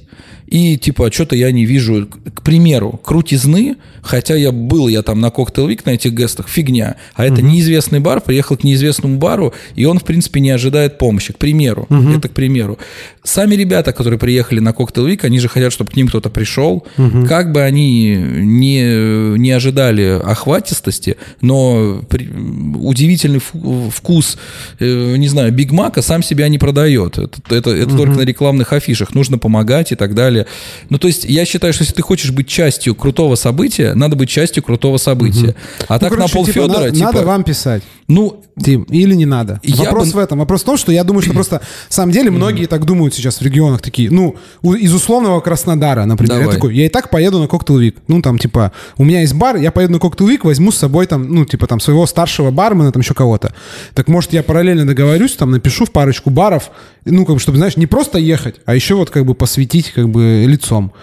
[0.52, 5.28] и типа что-то я не вижу, к примеру, крутизны, хотя я был, я там на
[5.28, 6.98] Cocktail Week на этих гестах, фигня.
[7.16, 7.48] А это угу.
[7.48, 11.88] неизвестный бар, приехал к неизвестному бару, и он, в принципе, не ожидает помощи, к примеру.
[11.90, 12.18] Угу.
[12.18, 12.78] Это к примеру.
[13.24, 16.86] Сами ребята, которые приехали на Cocktail Week, они же хотят, чтобы к ним кто-то пришел.
[16.98, 17.28] Угу.
[17.28, 24.38] Как бы они не, не ожидали охватистости, но при, удивительный вкус,
[24.80, 27.18] э, не знаю, Биг Мака сам себя не продает.
[27.18, 27.98] Это, это, это угу.
[27.98, 29.14] только на рекламных афишах.
[29.14, 30.41] Нужно помогать и так далее.
[30.90, 34.30] Ну, то есть, я считаю, что если ты хочешь быть частью крутого события, надо быть
[34.30, 35.50] частью крутого события.
[35.50, 35.56] Угу.
[35.88, 36.86] А ну, так короче, на пол типа, Федора...
[36.86, 37.84] На, типа, надо вам писать.
[38.08, 39.60] Ну, Тим, или не надо?
[39.64, 40.16] Я Вопрос бы...
[40.16, 40.40] в этом.
[40.40, 41.56] Вопрос в том, что я думаю, что просто...
[41.56, 44.10] На самом деле, многие так думают сейчас в регионах такие.
[44.12, 46.38] Ну, из условного Краснодара, например.
[46.38, 46.48] Давай.
[46.48, 47.98] Я такой, я и так поеду на Cocktail Week.
[48.08, 51.08] Ну, там, типа, у меня есть бар, я поеду на Cocktail Week, возьму с собой
[51.08, 53.54] там, ну, типа, там, своего старшего бармена, там, еще кого-то.
[53.94, 56.72] Так, может, я параллельно договорюсь, там, напишу в парочку баров,
[57.06, 60.10] ну, как бы, чтобы, знаешь, не просто ехать, а еще вот, как бы, посвятить, как
[60.10, 60.94] бы, лицом.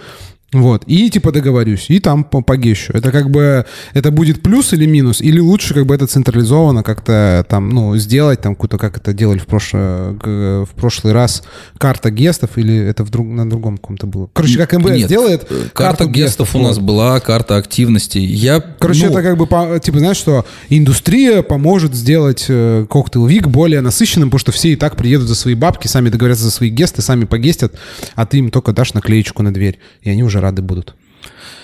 [0.52, 2.94] Вот, и типа договорюсь, и там погещу.
[2.94, 7.44] Это как бы, это будет плюс или минус, или лучше как бы это централизованно как-то
[7.46, 11.42] там, ну, сделать там какую-то, как это делали в, прошлый в прошлый раз,
[11.76, 14.30] карта гестов, или это в друг, на другом каком-то было?
[14.32, 18.24] Короче, как МВС Нет, делает э, карта гестов, гестов у нас была, карта активностей.
[18.24, 19.12] Я, Короче, ну...
[19.12, 24.38] это как бы, типа, знаешь, что индустрия поможет сделать э, Cocktail Week более насыщенным, потому
[24.40, 27.26] что все и так приедут за свои бабки, сами договорятся за свои guest ы, сами
[27.26, 27.74] по guest ят,
[28.14, 30.94] а ты им только дашь наклеечку на дверь, и они уже тоже рады будут.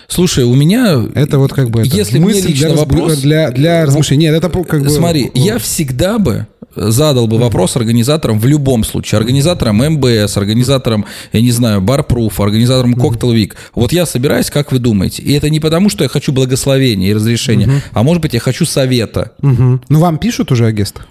[0.06, 1.02] Слушай, у меня...
[1.14, 1.80] Это вот как бы...
[1.80, 3.18] Это если мысль мне лично для, вопрос...
[3.18, 4.30] Для, для размышления.
[4.30, 4.90] Нет, это как бы...
[4.90, 9.18] Смотри, я всегда бы задал бы вопрос организаторам в любом случае.
[9.18, 13.56] Организаторам МБС, организаторам, я не знаю, Barproof, организаторам Cocktail Week.
[13.74, 15.22] Вот я собираюсь, как вы думаете?
[15.22, 17.76] И это не потому, что я хочу благословения и разрешения, угу.
[17.92, 19.32] а может быть, я хочу совета.
[19.42, 19.80] Угу.
[19.88, 21.06] Ну, вам пишут уже о гестах?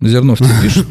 [0.00, 0.86] Зернов тебе пишут?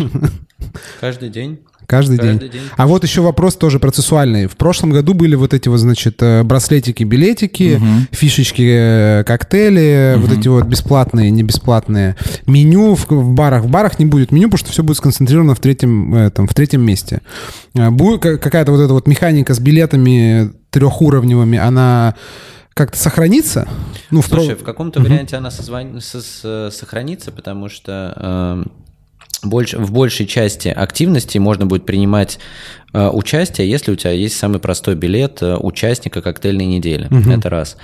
[1.01, 1.59] Каждый день.
[1.89, 2.51] Каждый, Каждый день.
[2.51, 2.61] день.
[2.77, 4.45] А вот еще вопрос тоже процессуальный.
[4.45, 7.85] В прошлом году были вот эти вот, значит, э, браслетики, билетики, угу.
[8.11, 10.27] фишечки, э, коктейли, угу.
[10.27, 12.15] вот эти вот бесплатные, не бесплатные.
[12.45, 13.63] Меню в, в барах.
[13.63, 16.83] В барах не будет меню, потому что все будет сконцентрировано в третьем, этом, в третьем
[16.83, 17.21] месте.
[17.73, 22.13] Э, будет какая-то вот эта вот механика с билетами трехуровневыми, она
[22.75, 23.67] как-то сохранится?
[24.11, 25.09] Ну, Слушай, в, в каком-то угу.
[25.09, 26.01] варианте она созвон...
[26.01, 28.63] сохранится, потому что
[29.43, 32.39] больше, в большей части активностей можно будет принимать
[32.93, 37.07] э, участие, если у тебя есть самый простой билет э, участника коктейльной недели.
[37.09, 37.31] Угу.
[37.31, 37.77] Это раз.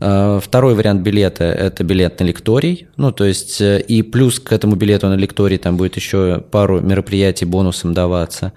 [0.00, 2.86] Э, второй вариант билета– это билет на лекторий.
[2.96, 6.80] Ну, то есть, э, и плюс к этому билету на лекторий там будет еще пару
[6.80, 8.52] мероприятий бонусом даваться.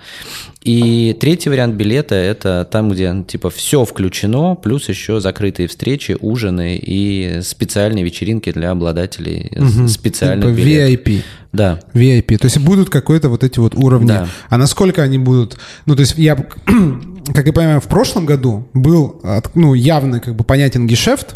[0.61, 6.77] И третий вариант билета– это там, где типа все включено, плюс еще закрытые встречи, ужины
[6.77, 9.87] и специальные вечеринки для обладателей угу.
[9.87, 11.07] специальных типа билетов.
[11.07, 11.21] VIP.
[11.53, 11.79] Да.
[11.93, 12.37] VIP.
[12.37, 14.07] То есть будут какой-то вот эти вот уровни.
[14.07, 14.27] Да.
[14.49, 15.57] А насколько они будут...
[15.85, 16.35] Ну, то есть я,
[17.33, 19.21] как я понимаю, в прошлом году был
[19.53, 21.35] ну, явно как бы понятен гешефт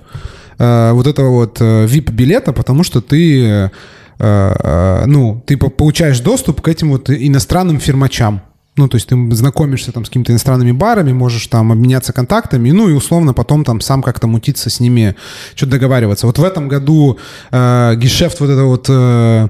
[0.57, 3.45] э, вот этого вот VIP-билета, э, потому что ты...
[3.45, 3.69] Э,
[4.19, 8.41] э, ну, ты получаешь доступ к этим вот иностранным фирмачам.
[8.75, 12.87] Ну, то есть ты знакомишься там с какими-то иностранными барами, можешь там обменяться контактами, ну
[12.87, 15.15] и условно потом там сам как-то мутиться с ними,
[15.55, 16.27] что-то договариваться.
[16.27, 17.17] Вот в этом году
[17.51, 18.85] э, гешефт вот это вот...
[18.89, 19.49] Э,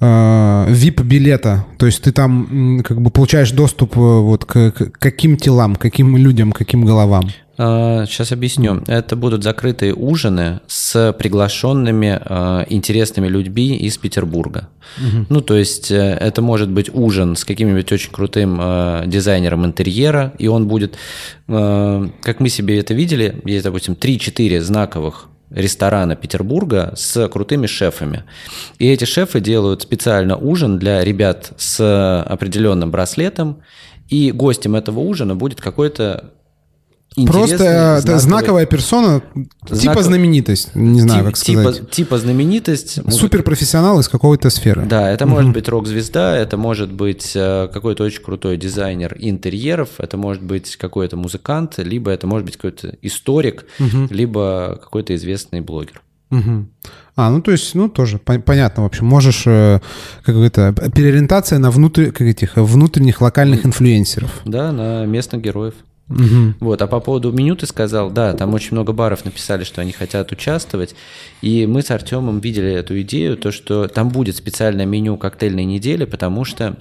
[0.00, 1.66] VIP-билета.
[1.78, 6.16] То есть ты там как бы получаешь доступ э, вот к, к каким телам, каким
[6.16, 7.30] людям, каким головам.
[7.60, 8.82] Сейчас а, объясню.
[8.86, 14.68] Это будут закрытые ужины с приглашенными э, интересными людьми из Петербурга.
[14.96, 15.26] Угу.
[15.28, 20.32] Ну, то есть э, это может быть ужин с каким-нибудь очень крутым э, дизайнером интерьера,
[20.38, 20.96] и он будет,
[21.46, 28.24] как мы себе это видели, есть, допустим, 3-4 знаковых ресторана Петербурга с крутыми шефами.
[28.78, 33.62] И эти шефы делают специально ужин для ребят с определенным браслетом,
[34.08, 36.32] и гостем этого ужина будет какой-то
[37.16, 39.22] Просто знаковый, знаковая персона,
[39.68, 39.80] знак...
[39.80, 41.76] типа знаменитость, не знаю, Тип, как сказать.
[41.76, 42.98] Типа, типа знаменитость.
[42.98, 43.12] Музыка.
[43.12, 44.86] Суперпрофессионал из какой-то сферы.
[44.86, 50.16] Да, это может быть рок-звезда, это может быть э, какой-то очень крутой дизайнер интерьеров, это
[50.16, 54.06] может быть какой-то музыкант, либо это может быть какой-то историк, угу.
[54.10, 56.02] либо какой-то известный блогер.
[56.30, 56.66] Угу.
[57.16, 59.80] А, ну то есть, ну тоже понятно, в общем, можешь, э,
[60.22, 64.42] как это, переориентация на внутрь, как этих, внутренних локальных инфлюенсеров.
[64.44, 65.74] Да, на местных героев.
[66.10, 66.54] Угу.
[66.60, 69.92] Вот, а по поводу меню ты сказал, да, там очень много баров написали, что они
[69.92, 70.96] хотят участвовать,
[71.40, 76.04] и мы с Артемом видели эту идею, то, что там будет специальное меню коктейльной недели,
[76.04, 76.76] потому что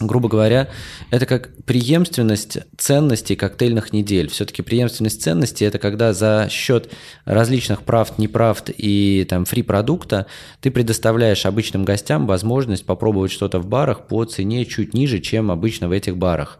[0.00, 0.68] грубо говоря,
[1.10, 4.28] это как преемственность ценностей коктейльных недель.
[4.28, 6.90] Все-таки преемственность ценностей– это когда за счет
[7.24, 10.26] различных правд, неправд и там фри-продукта
[10.60, 15.88] ты предоставляешь обычным гостям возможность попробовать что-то в барах по цене чуть ниже, чем обычно
[15.88, 16.58] в этих барах.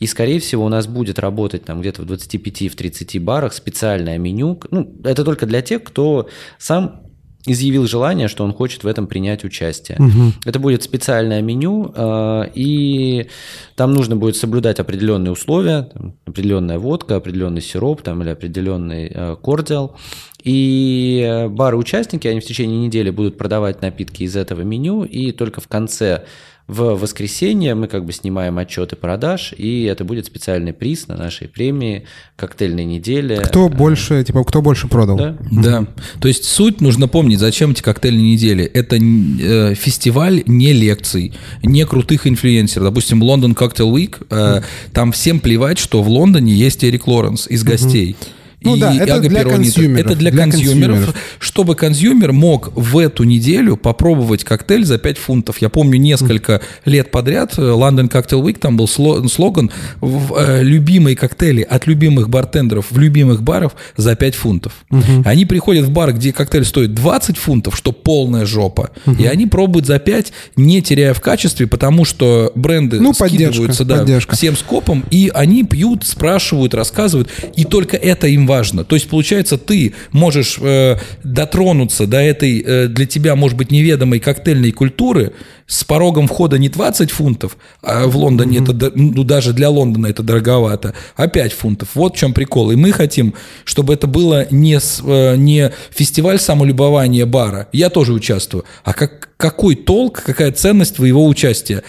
[0.00, 4.60] И, скорее всего, у нас будет работать там где-то в 25-30 барах специальное меню.
[4.70, 7.05] Ну, это только для тех, кто сам
[7.46, 9.98] изъявил желание, что он хочет в этом принять участие.
[9.98, 10.32] Угу.
[10.44, 13.28] Это будет специальное меню, э, и
[13.76, 19.36] там нужно будет соблюдать определенные условия, там, определенная водка, определенный сироп там, или определенный э,
[19.42, 19.96] кордиал.
[20.42, 25.66] И бары-участники, они в течение недели будут продавать напитки из этого меню, и только в
[25.66, 26.24] конце
[26.68, 31.46] в воскресенье мы как бы снимаем отчеты продаж, и это будет специальный приз на нашей
[31.46, 33.36] премии коктейльной недели.
[33.36, 35.16] Кто больше, типа, кто больше продал?
[35.16, 35.36] Да.
[35.50, 35.86] да.
[36.20, 38.64] То есть суть нужно помнить, зачем эти коктейльные недели.
[38.64, 42.86] Это э, фестиваль не лекций, не крутых инфлюенсеров.
[42.86, 47.62] Допустим, Лондон Cocktail Week, э, там всем плевать, что в Лондоне есть Эрик Лоренс из
[47.62, 48.16] гостей.
[48.18, 48.30] Угу.
[48.66, 50.06] Ну и да, это для consumer ов.
[50.06, 54.84] Это для, для consumer ов, consumer ов, чтобы consumer мог в эту неделю попробовать коктейль
[54.84, 55.58] за 5 фунтов.
[55.58, 56.62] Я помню несколько mm.
[56.86, 59.70] лет подряд, э, London Cocktail Week, там был слоган
[60.02, 64.72] э, «Любимые коктейли от любимых бартендеров в любимых баров за 5 фунтов».
[64.90, 65.22] Mm-hmm.
[65.24, 69.22] Они приходят в бар, где коктейль стоит 20 фунтов, что полная жопа, mm-hmm.
[69.22, 73.98] и они пробуют за 5, не теряя в качестве, потому что бренды ну, скидываются да,
[73.98, 74.34] поддержка.
[74.36, 78.55] всем скопом, и они пьют, спрашивают, рассказывают, и только это им важно.
[78.84, 84.20] То есть, получается, ты можешь э, дотронуться до этой э, для тебя, может быть, неведомой
[84.20, 85.32] коктейльной культуры
[85.66, 88.76] с порогом входа не 20 фунтов, а в Лондоне mm-hmm.
[88.76, 91.88] это, ну, даже для Лондона это дороговато, а 5 фунтов.
[91.94, 92.70] Вот в чем прикол.
[92.70, 97.68] И мы хотим, чтобы это было не, э, не фестиваль самолюбования бара.
[97.72, 98.64] Я тоже участвую.
[98.84, 101.82] А как, какой толк, какая ценность твоего участия?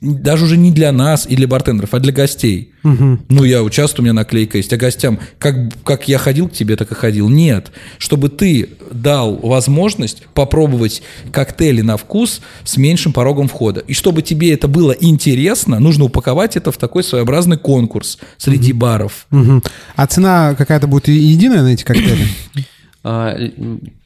[0.00, 2.72] Даже уже не для нас или бартендеров, а для гостей.
[2.84, 3.18] Угу.
[3.28, 4.72] Ну, я участвую, у меня наклейка есть.
[4.72, 7.28] А гостям, как, как я ходил к тебе, так и ходил.
[7.28, 7.70] Нет.
[7.98, 13.80] Чтобы ты дал возможность попробовать коктейли на вкус с меньшим порогом входа.
[13.80, 18.80] И чтобы тебе это было интересно, нужно упаковать это в такой своеобразный конкурс среди угу.
[18.80, 19.26] баров.
[19.30, 19.62] Угу.
[19.94, 22.26] А цена какая-то будет единая на эти коктейли?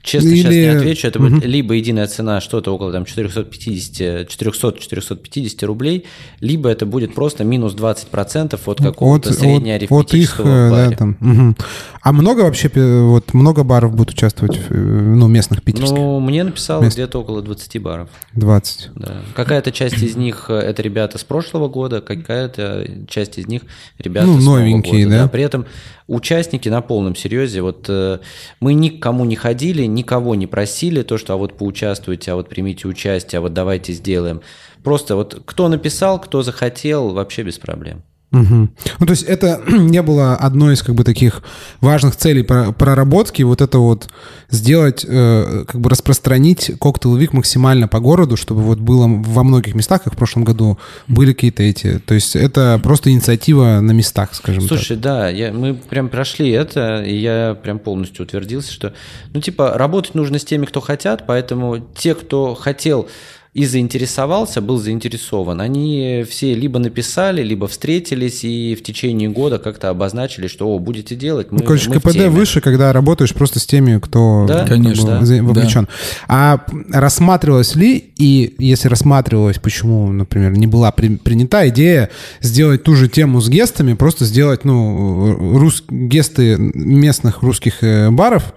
[0.05, 0.37] Честно Или...
[0.37, 1.09] сейчас не отвечу.
[1.09, 1.29] Это угу.
[1.31, 6.05] будет либо единая цена что-то около там 450, 400-450 рублей,
[6.41, 11.17] либо это будет просто минус 20% от какого-то от, среднеарифметического от, от их, Да, там.
[11.23, 11.57] Угу.
[12.03, 15.97] А много вообще, вот много баров будут участвовать, ну, местных питерских?
[15.97, 16.97] Ну, мне написал Мест...
[16.97, 18.11] где-то около 20 баров.
[18.35, 18.91] 20.
[18.97, 19.23] Да.
[19.35, 23.63] Какая-то часть из них э, это ребята с прошлого года, какая-то часть из них
[23.99, 25.17] ребята ну, с новенькие, года.
[25.17, 25.23] Да?
[25.23, 25.29] да.
[25.31, 25.65] При этом
[26.07, 28.19] участники на полном серьезе, вот э,
[28.61, 32.89] мы никому не ходили, никого не просили, то, что а вот поучаствуйте, а вот примите
[32.89, 34.43] участие, а вот давайте сделаем.
[34.83, 38.03] Просто вот кто написал, кто захотел, вообще без проблем.
[38.35, 38.69] Угу.
[38.99, 41.43] Ну, то есть это не было одной из как бы таких
[41.81, 44.09] важных целей проработки, вот это вот
[44.51, 49.75] сделать, э, как бы распространить коктейл Вик максимально по городу, чтобы вот было во многих
[49.75, 54.35] местах, как в прошлом году, были какие-то эти, то есть это просто инициатива на местах,
[54.35, 55.01] скажем Слушай, так.
[55.01, 58.95] да, я, мы прям прошли это, и я прям полностью утвердился, что,
[59.33, 63.09] ну, типа, работать нужно с теми, кто хотят, поэтому те, кто хотел
[63.55, 69.91] и заинтересовался, был заинтересован, они все либо написали, либо встретились и в течение года как-то
[69.91, 71.53] обозначили, что О, будете делать.
[71.53, 74.67] Мы, ну, короче, мы КПД выше, когда работаешь просто с теми, кто да?
[74.67, 75.85] Конечно, вовлечен.
[75.85, 75.95] Да.
[76.27, 82.97] А рассматривалось ли, и если рассматривалось, почему, например, не была при, принята идея сделать ту
[82.97, 88.53] же тему с гестами, просто сделать, ну, рус, гесты местных русских э, баров,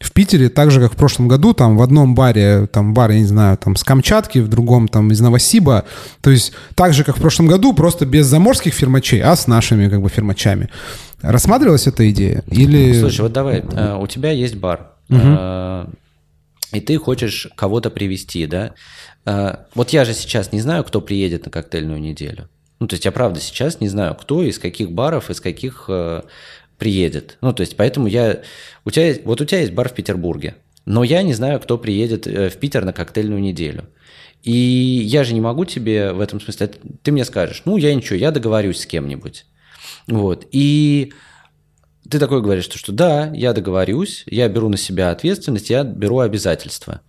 [0.00, 3.18] в Питере, так же, как в прошлом году, там в одном баре, там бар, я
[3.18, 5.84] не знаю, там с Камчатки, в другом там из Новосиба,
[6.22, 9.88] то есть так же, как в прошлом году, просто без заморских фирмачей, а с нашими
[9.88, 10.70] как бы фирмачами.
[11.20, 12.42] Рассматривалась эта идея?
[12.48, 12.98] Или...
[12.98, 15.90] Слушай, вот давай, э, у тебя есть бар, угу.
[16.72, 18.72] и ты хочешь кого-то привести, да?
[19.26, 22.48] Э, вот я же сейчас не знаю, кто приедет на коктейльную неделю.
[22.78, 25.90] Ну, то есть я правда сейчас не знаю, кто, из каких баров, из каких
[26.80, 27.36] приедет.
[27.42, 28.40] Ну, то есть, поэтому я...
[28.84, 32.26] У тебя, вот у тебя есть бар в Петербурге, но я не знаю, кто приедет
[32.26, 33.84] э, в Питер на коктейльную неделю.
[34.42, 36.72] И я же не могу тебе в этом смысле...
[37.02, 39.44] Ты мне скажешь, ну, я ничего, я договорюсь с кем-нибудь.
[40.08, 40.48] Вот.
[40.50, 41.12] И
[42.08, 46.18] ты такой говоришь, что, что да, я договорюсь, я беру на себя ответственность, я беру
[46.20, 47.02] обязательства.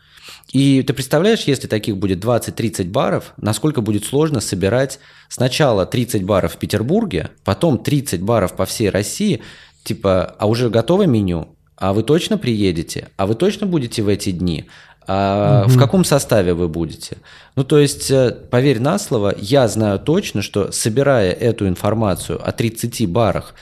[0.51, 6.53] И ты представляешь, если таких будет 20-30 баров, насколько будет сложно собирать сначала 30 баров
[6.53, 9.41] в Петербурге, потом 30 баров по всей России,
[9.83, 14.31] типа, а уже готовое меню, а вы точно приедете, а вы точно будете в эти
[14.31, 14.67] дни,
[15.07, 15.71] А угу.
[15.71, 17.17] в каком составе вы будете?
[17.55, 22.51] Ну, то есть, э, поверь на слово, я знаю точно, что собирая эту информацию о
[22.51, 23.55] 30 барах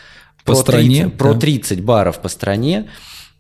[0.43, 1.17] по про стране, 30, да.
[1.17, 2.89] про 30 баров по стране,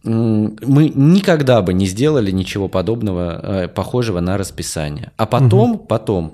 [0.03, 5.11] мы никогда бы не сделали ничего подобного, э, похожего на расписание.
[5.17, 5.85] А потом, угу.
[5.85, 6.33] потом,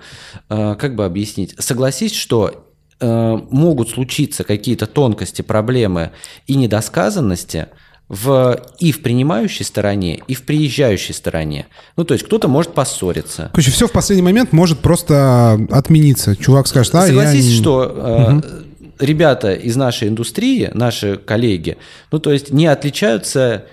[0.49, 2.61] э, как бы объяснить, согласись, что
[3.01, 6.11] могут случиться какие-то тонкости, проблемы
[6.47, 7.67] и недосказанности–
[8.07, 11.67] в, и в принимающей стороне, и в приезжающей стороне.
[11.97, 13.49] Ну, то есть кто-то может поссориться.
[13.51, 16.35] Короче, все в последний момент может просто отмениться.
[16.35, 17.61] Чувак скажет, а Согласись, я...
[17.61, 18.43] что э, угу.
[18.99, 21.77] Ребята из нашей индустрии, наши коллеги,
[22.11, 23.65] ну, то есть не отличаются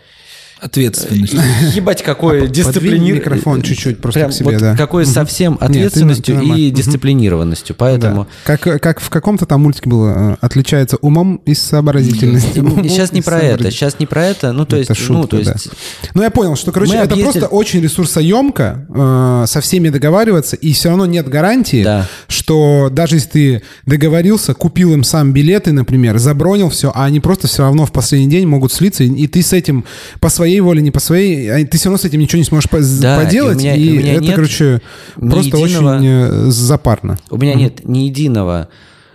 [0.62, 1.34] Ответственность.
[1.74, 3.16] Ебать, какой дисциплинированностью.
[3.16, 4.76] микрофон чуть-чуть просто Прям к себе, вот да.
[4.76, 8.28] Какой совсем ответственностью Нет, и дисциплинированностью, поэтому...
[8.46, 8.56] Да.
[8.56, 12.64] Как, как в каком-то там мультике было, э, отличается умом и сообразительностью.
[12.84, 14.94] Сейчас не про это, сейчас не про это, ну то есть...
[14.94, 15.70] Шутка, ну, то есть...
[16.14, 17.40] ну я понял, что, короче, это объездили...
[17.40, 22.06] просто очень ресурсоемко э, со всеми договариваться, и все равно нет гарантии, да.
[22.28, 27.48] что даже если ты договорился, купил им сам билеты, например, забронил все, а они просто
[27.48, 29.84] все равно в последний день могут слиться, и ты с этим
[30.20, 32.44] по своей своей воле, не по своей, а ты все равно с этим ничего не
[32.44, 32.68] сможешь
[33.00, 34.82] да, поделать, и, меня, и меня это, короче,
[35.14, 37.18] просто единого, очень э, запарно.
[37.30, 38.68] У меня нет ни единого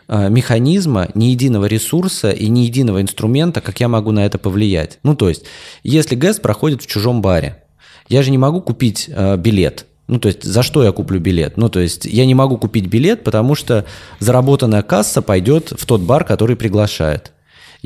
[0.07, 4.99] э, механизма, ни единого ресурса и ни единого инструмента, как я могу на это повлиять.
[5.03, 5.43] Ну, то есть,
[5.83, 7.63] если ГЭС проходит в чужом баре,
[8.09, 9.85] я же не могу купить э, билет.
[10.07, 11.57] Ну, то есть, за что я куплю билет?
[11.57, 13.85] Ну, то есть, я не могу купить билет, потому что
[14.19, 17.33] заработанная касса пойдет в тот бар, который приглашает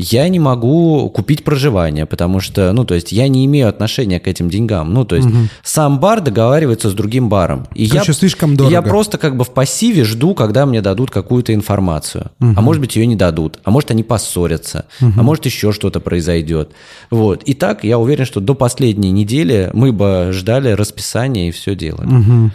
[0.01, 4.27] я не могу купить проживание, потому что, ну, то есть я не имею отношения к
[4.27, 4.93] этим деньгам.
[4.93, 5.37] Ну, то есть угу.
[5.63, 7.67] сам бар договаривается с другим баром.
[7.75, 8.73] И Короче, я, слишком дорого.
[8.73, 12.31] Я просто как бы в пассиве жду, когда мне дадут какую-то информацию.
[12.39, 12.53] Угу.
[12.57, 13.59] А может быть, ее не дадут.
[13.63, 14.85] А может, они поссорятся.
[14.99, 15.13] Угу.
[15.17, 16.71] А может, еще что-то произойдет.
[17.11, 17.43] Вот.
[17.43, 22.07] И так я уверен, что до последней недели мы бы ждали расписания и все делали.
[22.07, 22.51] Угу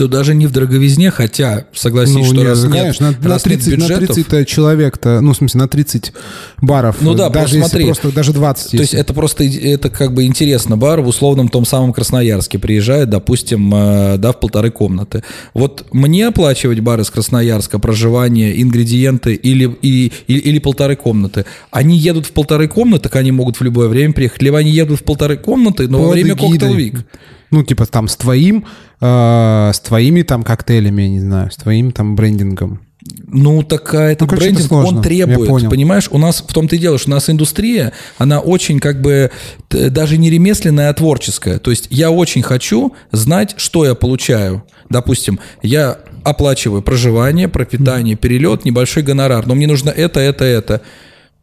[0.00, 3.42] то даже не в дороговизне, хотя, согласись, ну, что нет, раз конечно, нет, на, раз
[3.42, 6.14] 30, нет бюджетов, на 30 человек-то, ну, в смысле, на 30
[6.62, 6.96] баров.
[7.02, 7.84] Ну да, даже просто смотри.
[7.84, 8.62] Просто, даже 20.
[8.62, 8.82] То если.
[8.82, 10.78] есть это просто, это как бы интересно.
[10.78, 15.22] Бар в условном том самом Красноярске приезжает, допустим, э, да, в полторы комнаты.
[15.52, 21.44] Вот мне оплачивать бар из Красноярска, проживание, ингредиенты или, и, или, или полторы комнаты.
[21.70, 24.40] Они едут в полторы комнаты, так они могут в любое время приехать.
[24.40, 27.04] Либо они едут в полторы комнаты, но Под во время коктейл-вик.
[27.50, 28.64] Ну, типа там с твоим,
[29.00, 32.80] э, с твоими там коктейлями, я не знаю, с твоим там брендингом.
[33.26, 35.70] Ну, такая это ну, брендинг, это он требует.
[35.70, 39.30] Понимаешь, у нас в том-то и дело, что у нас индустрия, она очень как бы
[39.70, 41.58] даже не ремесленная, а творческая.
[41.58, 44.64] То есть я очень хочу знать, что я получаю.
[44.90, 50.82] Допустим, я оплачиваю проживание, пропитание, перелет, небольшой гонорар, но мне нужно это, это, это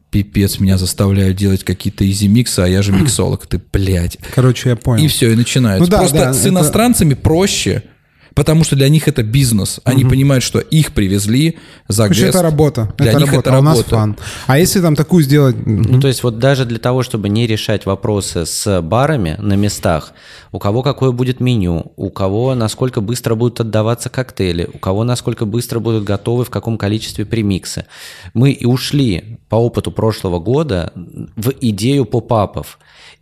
[0.10, 4.18] пипец, меня заставляют делать какие-то изи-миксы, а я же миксолог, ты, блядь.
[4.34, 5.04] Короче, я понял.
[5.04, 5.82] И все, и начинают.
[5.82, 6.50] Ну, да, Просто да, с это...
[6.50, 7.84] иностранцами проще,
[8.38, 9.82] потому что для них это бизнес.
[9.84, 10.12] Они угу.
[10.12, 11.58] понимают, что их привезли
[11.88, 12.94] за Короче, это работа.
[12.98, 13.74] Для это них работа, это а работа.
[13.74, 14.18] у нас фан.
[14.46, 15.56] А если там такую сделать...
[15.66, 20.14] Ну, то есть вот даже для того, чтобы не решать вопросы с барами на местах,
[20.52, 25.46] у кого какое будет меню, у кого насколько быстро будут отдаваться коктейли, у кого насколько
[25.46, 27.88] быстро будут готовы, в каком количестве премиксы.
[28.36, 30.94] Мы и ушли по опыту прошлого года
[31.36, 32.78] в идею поп-апов.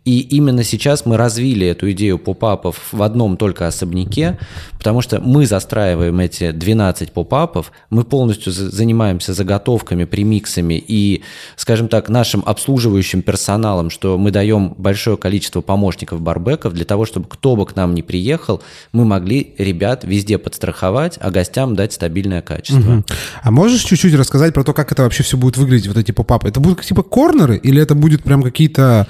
[0.06, 4.38] И именно сейчас мы развили эту идею поп-апов в одном только особняке,
[4.78, 11.22] потому что мы застраиваем эти 12 поп-апов, мы полностью занимаемся заготовками, премиксами и,
[11.56, 17.26] скажем так, нашим обслуживающим персоналом, что мы даем большое количество помощников барбеков для того, чтобы
[17.28, 22.42] кто бы к нам ни приехал, мы могли ребят везде подстраховать, а гостям дать стабильное
[22.42, 22.96] качество.
[22.96, 23.04] Угу.
[23.42, 26.48] А можешь чуть-чуть рассказать про то, как это вообще все будет выглядеть, вот эти поп-апы?
[26.48, 29.06] Это будут типа корнеры или это будет прям какие-то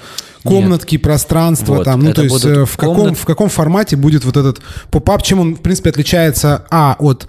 [0.47, 1.03] комнатки, Нет.
[1.03, 4.59] пространства вот, там, ну то есть э, в каком, в каком формате будет вот этот
[4.89, 7.27] поп-ап, чем он, в принципе, отличается, а, от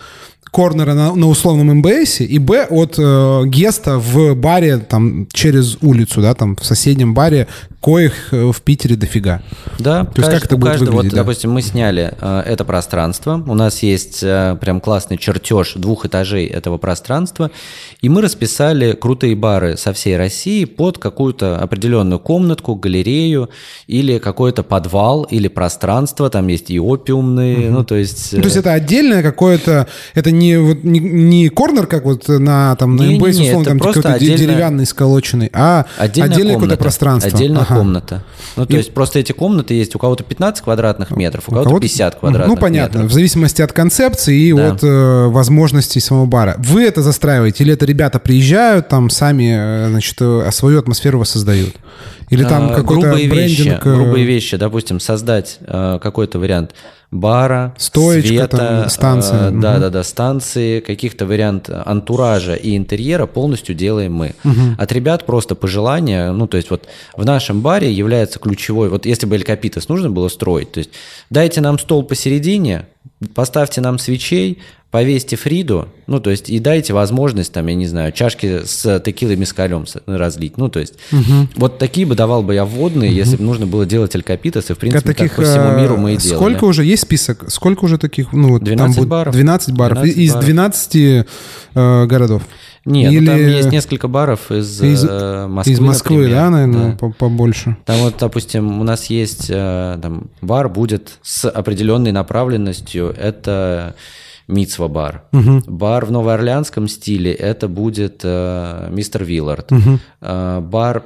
[0.50, 6.20] корнера на, на условном МБС, и Б от э, геста в баре там через улицу,
[6.22, 7.46] да, там в соседнем баре,
[7.80, 9.40] коих э, в Питере дофига.
[9.78, 11.12] Да, То есть как это будет каждого, выглядеть?
[11.12, 11.22] Вот, да?
[11.22, 16.46] Допустим, мы сняли э, это пространство, у нас есть э, прям классный чертеж двух этажей
[16.46, 17.50] этого пространства,
[18.00, 23.48] и мы расписали крутые бары со всей России под какую-то определенную комнатку, галерею
[23.86, 27.78] или какой-то подвал или пространство, там есть и опиумные, угу.
[27.78, 28.32] ну то есть...
[28.32, 32.74] Ну, то есть это отдельное какое-то, это не, вот, не, не корнер, как вот на,
[32.76, 36.76] там, на MBS, условно, это там какой-то де- отдельная- деревянный сколоченный, а отдельное какое-то комната.
[36.76, 37.32] пространство.
[37.32, 37.76] Отдельная Ага.
[37.76, 38.24] комната.
[38.56, 39.94] Ну, то И- есть просто эти комнаты есть.
[39.94, 43.10] У кого-то 15 квадратных метров, у, кого-то кого-то- 50 квадратных Ну, понятно, метров.
[43.10, 44.72] в зависимости от концепции и Да.
[44.72, 46.54] от э, возможностей самого бара.
[46.58, 47.64] Вы это застраиваете?
[47.64, 51.74] Или это ребята приезжают, там сами, э, значит, э, свою атмосферу воссоздают?
[52.30, 53.86] Или там А, какой-то грубые вещи, брендинг?
[53.86, 56.72] э, грубые вещи, допустим, создать э, какой-то вариант
[57.10, 59.60] бара, Стоечка света, там, станция, э, мгм.
[59.60, 64.34] да, да, да, станции, каких-то вариант антуража и интерьера полностью делаем мы.
[64.76, 66.86] От ребят просто пожелания, ну то есть вот
[67.16, 70.90] в нашем баре является ключевой, вот если бы Эль Капитас нужно было строить, то есть
[71.30, 72.86] дайте нам стол посередине,
[73.34, 74.58] поставьте нам свечей,
[74.90, 79.36] повесьте Фриду, ну, то есть, и дайте возможность, там, я не знаю, чашки с текилой
[79.36, 80.56] мескалем с- разлить.
[80.56, 80.94] Ну, то есть,
[81.56, 84.78] вот такие бы давал бы я вводные, если бы нужно было делать алькапитас, и, в
[84.78, 86.36] принципе, таких, так по всему э, миру мы и делали.
[86.36, 87.44] Сколько уже есть список?
[87.48, 88.32] Сколько уже таких?
[88.32, 89.34] Ну, вот 12 будет баров.
[89.34, 89.98] 12 баров.
[89.98, 90.44] 12 из баров.
[90.44, 91.24] 12 э,
[92.06, 92.42] городов.
[92.90, 96.36] Нет, ну, Или- там есть несколько баров из, Из- э, Москвы, Из Москвы, например.
[96.36, 96.96] да, наверное, Да.
[96.98, 97.76] по- побольше.
[97.84, 103.14] Там вот, допустим, у нас есть э, там, бар будет с определенной направленностью.
[103.18, 103.94] Это
[104.48, 105.24] Мицва бар.
[105.66, 109.70] Бар в новоорлеанском стиле это будет э, Мистер Виллард.
[110.20, 111.02] Э, бар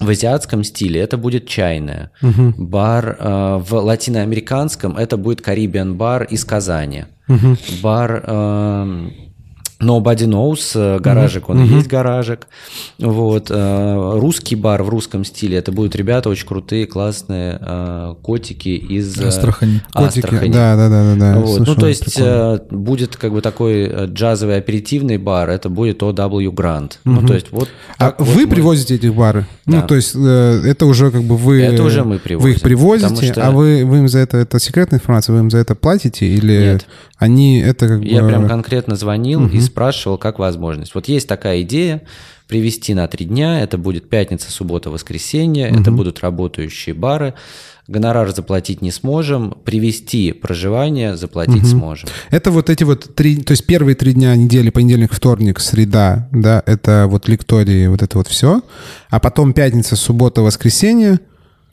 [0.00, 2.10] в азиатском стиле это будет чайная.
[2.20, 7.04] Бар э, в латиноамериканском это будет Caribbean бар из Казани.
[7.82, 9.08] Бар э,
[9.84, 12.46] Nobody Knows, э, гаражик, он и есть гаражик.
[12.98, 13.50] Вот.
[13.50, 19.20] э, Русский бар в русском стиле, это будут ребята очень крутые, классные э, котики из
[19.20, 19.82] Астрахани.
[19.92, 20.24] Котики.
[20.24, 20.52] Астрахани.
[20.52, 21.34] Да, да, да, да.
[21.34, 21.40] да.
[21.40, 21.66] Вот.
[21.66, 22.60] Ну, то есть прикольно.
[22.70, 26.92] будет как бы такой джазовый аперитивный бар, это будет OW Grand.
[27.04, 27.68] Ну, то есть вот
[27.98, 29.46] А вот вы мы- привозите этих бары?
[29.66, 29.82] Ну, Да.
[29.82, 31.62] то есть это уже как бы вы...
[31.62, 34.36] Это уже мы Вы привозим, их привозите, что- а вы, вы им за это...
[34.38, 35.32] Это секретная информация?
[35.34, 36.26] Вы им за это платите?
[36.26, 36.86] Или Нет.
[37.18, 38.06] они это как бы...
[38.06, 40.94] Я прям конкретно звонил и спрашивал, как возможность.
[40.94, 42.02] Вот есть такая идея
[42.46, 43.60] привести на три дня.
[43.60, 45.68] Это будет пятница, суббота, воскресенье.
[45.68, 47.34] Это будут работающие бары.
[47.88, 49.50] Гонорар заплатить не сможем.
[49.64, 52.08] Привести проживание заплатить сможем.
[52.30, 53.42] Это вот эти вот три...
[53.42, 58.16] То есть первые три дня недели, понедельник, вторник, среда, да, это вот лектории, вот это
[58.16, 58.62] вот все.
[59.10, 61.18] А потом пятница, суббота, воскресенье.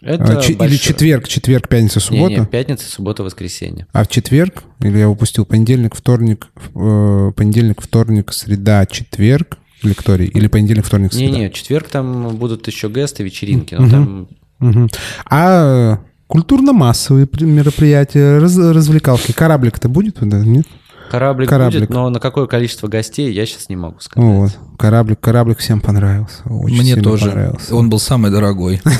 [0.02, 2.40] Это а, чи- Или четверг, четверг, пятница, Не, суббота.
[2.42, 3.86] не, пятница, суббота, воскресенье.
[3.94, 10.48] А в четверг, или я упустил понедельник, вторник, э, понедельник, вторник, среда, четверг, лекторий, или
[10.48, 11.32] понедельник, вторник, среда?
[11.34, 13.76] Не-не, в четверг там будут еще гесты, вечеринки.
[13.76, 14.28] Но там
[14.60, 14.90] Мгм.
[15.26, 20.18] А культурно-массовые при- мероприятия, раз- развлекалки, кораблик-то будет?
[20.22, 20.66] Да, нет?
[21.12, 21.82] Кораблик, Кораблик.
[21.82, 24.28] будет, но на какое количество гостей я сейчас не могу сказать.
[24.28, 26.42] Вот, кораблик, кораблик всем понравился.
[26.46, 27.30] Очень Мне тоже.
[27.30, 27.76] понравился.
[27.76, 28.82] Он был самый дорогой.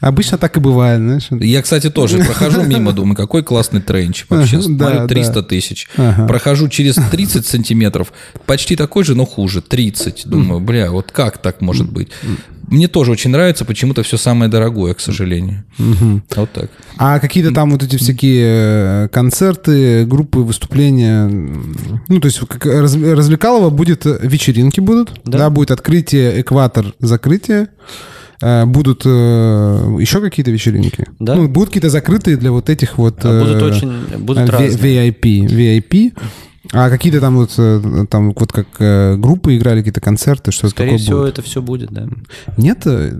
[0.00, 1.26] Обычно так и бывает, знаешь.
[1.30, 4.60] Я, кстати, тоже прохожу мимо, думаю, какой классный тренч вообще.
[4.62, 5.06] Смотрю, да.
[5.06, 5.88] 300 тысяч.
[6.26, 8.12] Прохожу через 30 сантиметров,
[8.46, 10.26] почти такой же, но хуже, 30.
[10.26, 12.08] Думаю, бля, вот как так может быть?
[12.70, 15.64] Мне тоже очень нравится, почему-то все самое дорогое, к сожалению.
[16.36, 16.70] Вот так.
[16.98, 21.28] А какие-то там вот эти всякие э, концерты, группы, выступления,
[22.08, 25.50] ну, то есть как раз- развлекалово будет, э, вечеринки будут, да, Да.
[25.50, 27.68] будет открытие, экватор, закрытие,
[28.42, 31.06] э, будут еще какие-то вечеринки?
[31.18, 31.34] Да.
[31.34, 33.18] Ну, будут какие-то закрытые для вот этих вот...
[33.24, 35.08] А Будут очень, будут V- разные.
[35.10, 36.12] VIP, VIP.
[36.72, 40.90] А какие-то там вот, э, там вот как э, группы играли, какие-то концерты, что-то Скорее
[40.92, 41.32] такое всего, будет?
[41.34, 42.06] это все будет, да.
[42.58, 43.18] Нет э,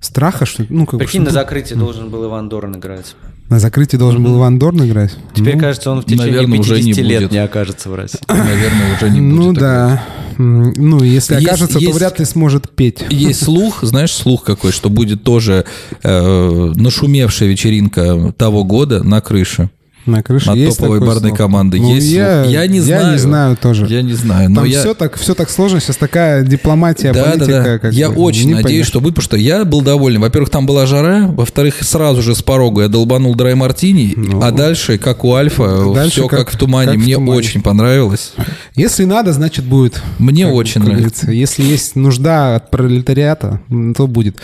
[0.00, 0.64] страха, что...
[0.70, 3.14] Ну, как Прикинь, на закрытии должен был Иван Дорн играть.
[3.50, 5.14] на закрытии должен был Иван Дорн играть?
[5.34, 7.32] Теперь, Ну, кажется, он в течение наверное, уже 50 не лет будет.
[7.32, 8.20] не окажется в России.
[8.28, 9.54] Наверное, уже не Ну будет.
[9.60, 9.70] такого.
[9.70, 10.04] да.
[10.38, 13.04] Ну, если Есть- окажется, есть- то вряд ли сможет петь.
[13.10, 15.64] Есть слух, знаешь, слух какой, что будет тоже
[16.02, 19.68] э, нашумевшая вечеринка того года на крыше.
[20.08, 21.38] На крыше От есть топовой барной слух?
[21.38, 21.78] команды.
[21.78, 22.52] Ну, Есть я, слух?
[22.52, 23.12] Я не Я знаю.
[23.12, 23.86] не знаю тоже.
[23.88, 24.80] Я не знаю, но Там я...
[24.80, 25.80] все, так, все так сложно.
[25.80, 27.62] Сейчас такая дипломатия, Да, да, политика.
[27.62, 27.78] да.
[27.78, 28.86] как Я бы, очень не надеюсь, поймешь.
[28.86, 30.20] что вы, потому что я был доволен.
[30.20, 34.40] Во-первых, там была жара, во-вторых, сразу же с порога я долбанул драй мартини, Ну.
[34.42, 36.92] а дальше, как у Альфа, Дальше все как, как- в тумане.
[36.92, 37.38] как в Мне тумане.
[37.38, 38.32] очень понравилось.
[38.74, 40.02] Если надо, значит будет.
[40.18, 41.30] Мне Как очень нравится.
[41.30, 43.60] Если есть нужда от пролетариата,
[43.94, 44.36] то будет.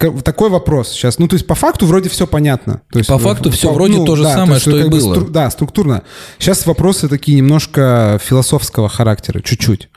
[0.00, 1.18] Такой вопрос сейчас.
[1.18, 2.80] Ну, то есть, по факту вроде все понятно.
[2.90, 4.98] То есть, По факту всё вроде то же да, самое, есть, что и как бы
[4.98, 5.14] было.
[5.14, 6.02] стру- да, структурно.
[6.38, 9.90] Сейчас вопросы такие немножко философского характера, чуть-чуть.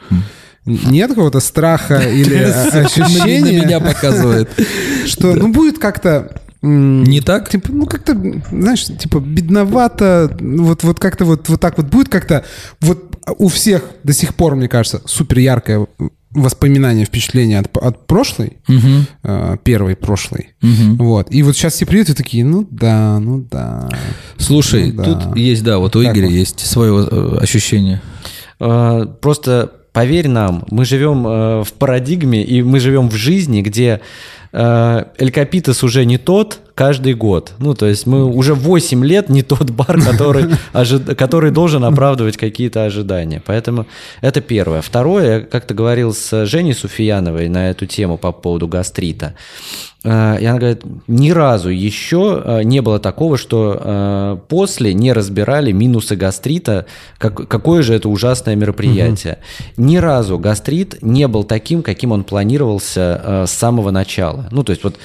[0.66, 2.36] Нет какого-то страха или
[2.74, 4.50] На ощущения, меня показывает.
[5.06, 7.50] что ну будет как-то Не так?
[7.50, 8.14] Типа, ну как-то,
[8.52, 12.46] знаешь, типа бедновато, ну, вот, вот как-то вот, вот так вот будет как-то,
[12.82, 15.88] вот у всех до сих пор, мне кажется, супер яркое
[16.34, 19.06] воспоминание, впечатление от, от прошлой, Мгм.
[19.24, 20.50] э, первой прошлой.
[20.62, 20.98] Мгм.
[20.98, 21.28] Вот.
[21.32, 23.90] И вот сейчас все приедут и такие, ну да, ну да.
[24.38, 25.14] Слушай, ну, да.
[25.14, 28.02] тут есть, да, вот у Игоря есть свое э, ощущение.
[28.60, 34.02] А, просто поверь нам, мы живем э, в парадигме и мы живем в жизни, где
[34.54, 37.54] э, Элькапитес уже не тот каждый год.
[37.60, 41.16] Ну, то есть мы уже 8 лет не тот бар, который, ожид...
[41.16, 43.42] который должен оправдывать какие-то ожидания.
[43.46, 43.86] Поэтому
[44.22, 44.82] это первое.
[44.82, 49.36] Второе, я как-то говорил с Женей Суфияновой на эту тему по поводу гастрита.
[50.04, 55.72] Э, и она говорит, ни разу еще э, не было такого, что после не разбирали
[55.72, 56.86] минусы гастрита,
[57.18, 59.40] как, какое же это ужасное мероприятие.
[59.78, 59.86] Угу.
[59.86, 64.43] Ни разу гастрит не был таким, каким он планировался с самого начала.
[64.52, 64.98] Ну, то есть вот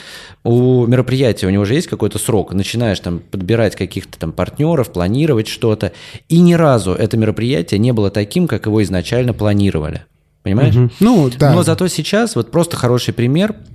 [0.45, 5.49] у мероприятия у него же есть какой-то срок, начинаешь там подбирать каких-то там партнеров, планировать
[5.49, 5.93] что-то,
[6.29, 10.05] и ни разу это мероприятие не было таким, как его изначально планировали.
[10.43, 10.77] Понимаешь?
[10.77, 10.91] Угу.
[11.01, 11.53] Ну, да.
[11.53, 13.55] Но зато сейчас вот просто хороший пример–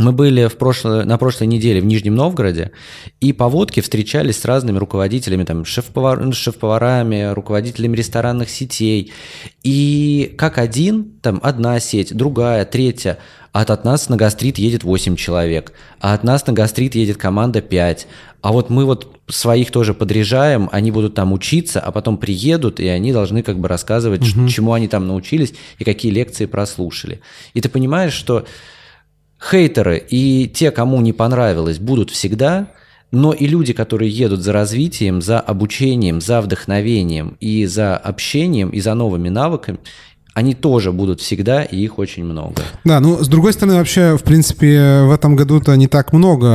[0.00, 2.72] мы были в прошло, на прошлой неделе в Нижнем Новгороде,
[3.20, 9.12] и по водке встречались с разными руководителями, там, шеф-повар, шеф-поварами, руководителями ресторанных сетей.
[9.62, 13.18] И как один, там, одна сеть, другая, третья,
[13.52, 17.60] а от нас на гастрит едет 8 человек, а от нас на гастрит едет команда
[17.60, 18.06] 5.
[18.42, 22.86] А вот мы вот своих тоже подряжаем, они будут там учиться, а потом приедут, и
[22.86, 24.48] они должны как бы рассказывать, угу.
[24.48, 27.20] чему они там научились и какие лекции прослушали.
[27.54, 28.46] И ты понимаешь, что
[29.40, 32.68] Хейтеры и те, кому не понравилось, будут всегда,
[33.10, 38.80] но и люди, которые едут за развитием, за обучением, за вдохновением и за общением, и
[38.80, 39.78] за новыми навыками,
[40.40, 42.62] они тоже будут всегда, и их очень много.
[42.84, 46.46] Да, ну, с другой стороны, вообще, в принципе, в этом году-то не так много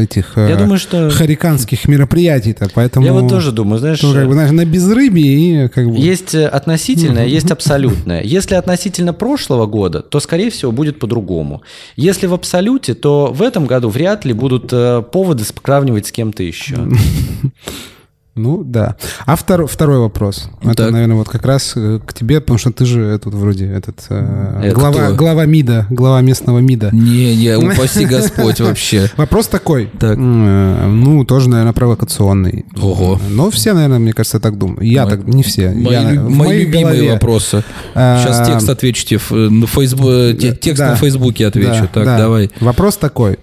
[0.00, 1.08] э, этих Я э, думаю, что...
[1.08, 3.06] хариканских мероприятий-то, поэтому...
[3.06, 4.02] Я вот тоже думаю, знаешь...
[4.02, 5.96] Ну, как бы, знаешь, на безрыбье и как бы...
[5.96, 8.22] Есть э, относительное, есть абсолютное.
[8.22, 11.62] Если относительно прошлого года, то, скорее всего, будет по-другому.
[11.96, 14.68] Если в абсолюте, то в этом году вряд ли будут
[15.10, 16.76] поводы справнивать с кем-то еще.
[18.36, 18.96] Ну да.
[19.24, 20.50] А втор, второй вопрос.
[20.60, 20.72] Так.
[20.72, 24.04] Это, наверное, вот как раз э, к тебе, потому что ты же тут вроде этот
[24.10, 26.90] э, глава, глава МИДа, глава местного МИДа.
[26.92, 29.10] Не, не, упаси Господь вообще.
[29.16, 29.90] Вопрос такой.
[29.98, 30.18] Так.
[30.18, 32.66] Ну, тоже, наверное, провокационный.
[32.78, 33.18] Ого.
[33.30, 34.82] Но все, наверное, мне кажется, так думают.
[34.82, 35.70] Я так, не все.
[35.70, 37.64] Мои, мои любимые вопросы.
[37.94, 39.18] Сейчас текст отвечите.
[39.18, 41.88] Текст на Фейсбуке отвечу.
[41.92, 42.18] Так, да.
[42.18, 42.50] давай.
[42.60, 43.38] Вопрос такой.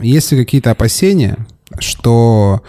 [0.00, 1.36] Есть ли какие-то опасения,
[1.78, 2.62] что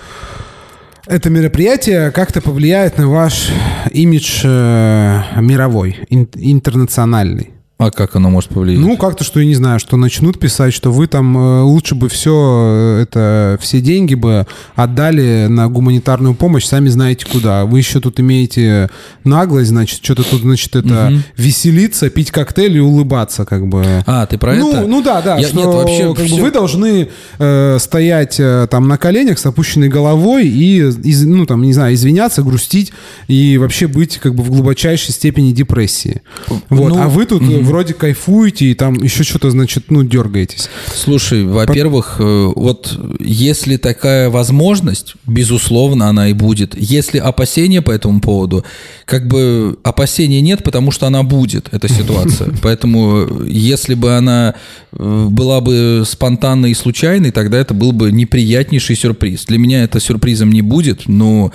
[1.06, 3.50] это мероприятие как-то повлияет на ваш
[3.92, 7.53] имидж э, мировой, ин, интернациональный.
[7.84, 8.80] А как оно может повлиять?
[8.80, 12.08] Ну, как-то, что я не знаю, что начнут писать, что вы там э, лучше бы
[12.08, 17.66] все э, это, все деньги бы отдали на гуманитарную помощь, сами знаете куда.
[17.66, 18.90] Вы еще тут имеете
[19.26, 21.22] наглость, значит, что-то тут, значит, это угу.
[21.36, 23.84] веселиться, пить коктейль и улыбаться, как бы.
[24.06, 24.88] А, ты про ну, это?
[24.88, 26.36] Ну да, да, я, что нет, вообще как все...
[26.38, 31.46] бы вы должны э, стоять э, там на коленях с опущенной головой и, из, ну
[31.46, 32.94] там, не знаю, извиняться, грустить
[33.28, 36.22] и вообще быть как бы в глубочайшей степени депрессии.
[36.48, 40.70] Вот, ну, а вы тут угу вроде кайфуете и там еще что-то, значит, ну, дергаетесь.
[40.94, 46.76] Слушай, во-первых, э, вот если такая возможность, безусловно, она и будет.
[46.78, 48.64] Если опасения по этому поводу,
[49.06, 52.54] как бы опасений нет, потому что она будет, эта ситуация.
[52.62, 54.54] Поэтому если бы она
[54.92, 59.46] э, была бы спонтанной и случайной, тогда это был бы неприятнейший сюрприз.
[59.46, 61.52] Для меня это сюрпризом не будет, но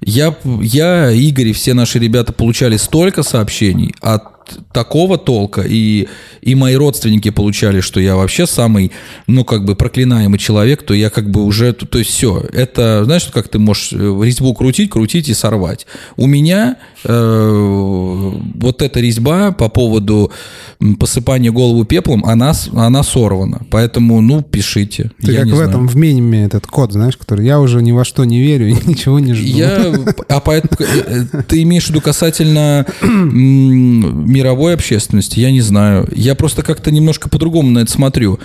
[0.00, 4.39] я, я Игорь и все наши ребята получали столько сообщений от
[4.72, 6.08] такого толка, и,
[6.40, 8.92] и мои родственники получали, что я вообще самый,
[9.26, 13.04] ну, как бы проклинаемый человек, то я как бы уже, то, то есть все, это,
[13.04, 15.86] знаешь, как ты можешь э, резьбу крутить, крутить и сорвать.
[16.16, 20.32] У меня э, вот эта резьба по поводу
[20.98, 25.10] посыпания голову пеплом, она, она сорвана, поэтому, ну, пишите.
[25.20, 25.68] Ты как в знаю.
[25.68, 28.72] этом, в меме этот код, знаешь, который я уже ни во что не верю и
[28.86, 29.46] ничего не жду.
[29.46, 29.94] Я,
[30.28, 32.86] а поэтому, э, э, ты имеешь в виду касательно
[34.40, 36.08] мировой общественности, я не знаю.
[36.14, 38.40] Я просто как-то немножко по-другому на это смотрю.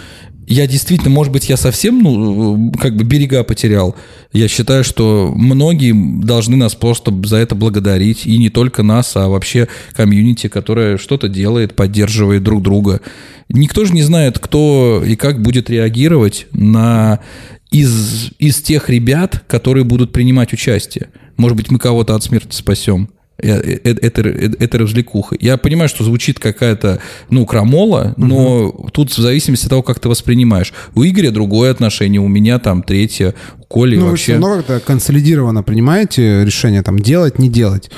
[0.48, 3.96] Я действительно, может быть, я совсем, ну, как бы берега потерял.
[4.34, 5.93] Я считаю, что многие
[6.24, 8.28] должны нас просто за это благодарить.
[8.28, 13.00] И не только нас, а вообще комьюнити, которое что-то делает, поддерживает друг друга.
[13.50, 17.22] Никто же не знает, кто и как будет реагировать на
[17.72, 21.10] из, из тех ребят, которые будут принимать участие.
[21.38, 23.10] Может быть, мы кого-то от смерти спасем.
[23.38, 25.36] Э, э, это, это, это развлекуха.
[25.40, 28.90] Я понимаю, что звучит какая-то, ну, крамола, но угу.
[28.92, 30.74] тут в зависимости от того, как ты воспринимаешь.
[30.96, 33.36] У Игоря другое отношение, у меня там третье,
[33.68, 34.34] Коли ну, вообще...
[34.34, 37.89] вы все равно как-то консолидированно принимаете решение там делать, не делать.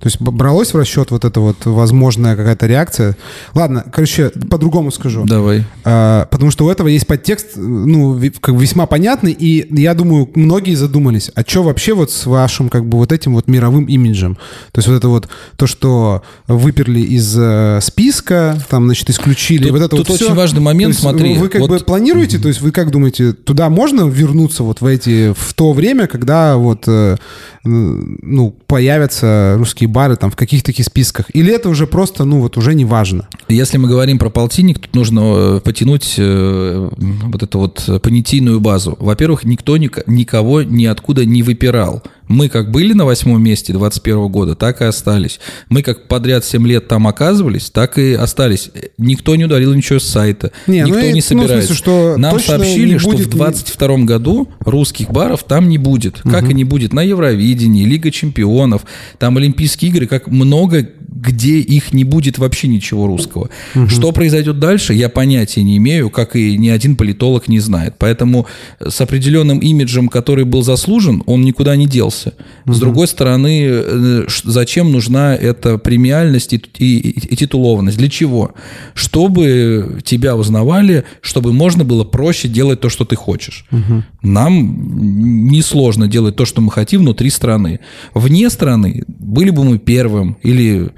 [0.00, 3.16] То есть бралось в расчет вот эта вот возможная какая-то реакция.
[3.54, 5.24] Ладно, короче, по-другому скажу.
[5.24, 5.64] Давай.
[5.84, 10.74] А, потому что у этого есть подтекст, ну, как весьма понятный, и я думаю, многие
[10.74, 14.36] задумались, а что вообще вот с вашим как бы вот этим вот мировым имиджем?
[14.72, 19.64] То есть вот это вот то, что выперли из э, списка, там, значит, исключили.
[19.64, 20.34] Тут, вот это тут вот очень все.
[20.34, 21.36] важный момент, смотри.
[21.36, 21.70] Вы как вот...
[21.70, 25.72] бы планируете, то есть вы как думаете, туда можно вернуться вот в эти, в то
[25.72, 27.16] время, когда вот, э,
[27.64, 31.26] ну, появятся русские бары там в каких-то таких списках?
[31.34, 33.28] Или это уже просто, ну, вот уже не важно?
[33.48, 38.96] Если мы говорим про полтинник, тут нужно э, потянуть э, вот эту вот понятийную базу.
[39.00, 42.02] Во-первых, никто никого ниоткуда не выпирал.
[42.28, 45.38] Мы как были на восьмом месте 21 года, так и остались.
[45.68, 48.70] Мы как подряд 7 лет там оказывались, так и остались.
[48.98, 50.52] Никто не ударил ничего с сайта.
[50.66, 51.54] Не, никто ну, не собирается.
[51.54, 56.20] Ну, смысле, что Нам сообщили, что в 22 году русских баров там не будет.
[56.24, 56.30] Угу.
[56.30, 58.82] Как и не будет на Евровидении, Лига чемпионов,
[59.18, 63.48] там Олимпийские игры, как много где их не будет вообще ничего русского.
[63.74, 63.88] Угу.
[63.88, 67.94] Что произойдет дальше, я понятия не имею, как и ни один политолог не знает.
[67.98, 68.46] Поэтому
[68.80, 72.34] с определенным имиджем, который был заслужен, он никуда не делся.
[72.66, 72.74] Угу.
[72.74, 77.96] С другой стороны, э, зачем нужна эта премиальность и, и, и титулованность?
[77.96, 78.54] Для чего?
[78.94, 83.64] Чтобы тебя узнавали, чтобы можно было проще делать то, что ты хочешь.
[83.72, 84.02] Угу.
[84.22, 87.80] Нам несложно делать то, что мы хотим внутри страны.
[88.14, 90.90] Вне страны были бы мы первым или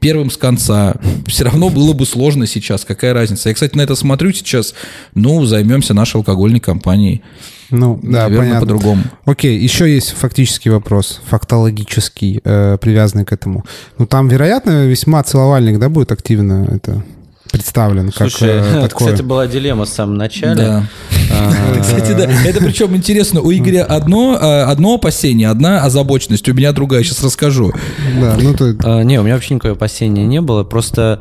[0.00, 0.94] первым с конца.
[1.26, 2.84] Все равно было бы сложно сейчас.
[2.84, 3.48] Какая разница?
[3.48, 4.74] Я, кстати, на это смотрю сейчас.
[5.14, 7.22] Ну, займемся нашей алкогольной компанией.
[7.70, 8.60] Ну, да, Наверное, понятно.
[8.60, 9.02] по-другому.
[9.26, 13.64] Окей, еще есть фактический вопрос, фактологический, э, привязанный к этому.
[13.98, 17.04] Ну, там, вероятно, весьма целовальник, да, будет активно это
[17.50, 19.08] представлен Слушай, как э, это, такое.
[19.08, 20.54] кстати, была дилемма с самого начала.
[20.54, 20.84] Да.
[21.32, 22.24] А, кстати, да.
[22.44, 23.40] Это причем интересно.
[23.40, 26.48] У Игоря одно, а, одно опасение, одна озабоченность.
[26.48, 27.02] У меня другая.
[27.02, 27.72] Сейчас расскажу.
[28.20, 28.74] Да, ну то...
[28.84, 30.64] А, не, у меня вообще никакого опасения не было.
[30.64, 31.20] Просто...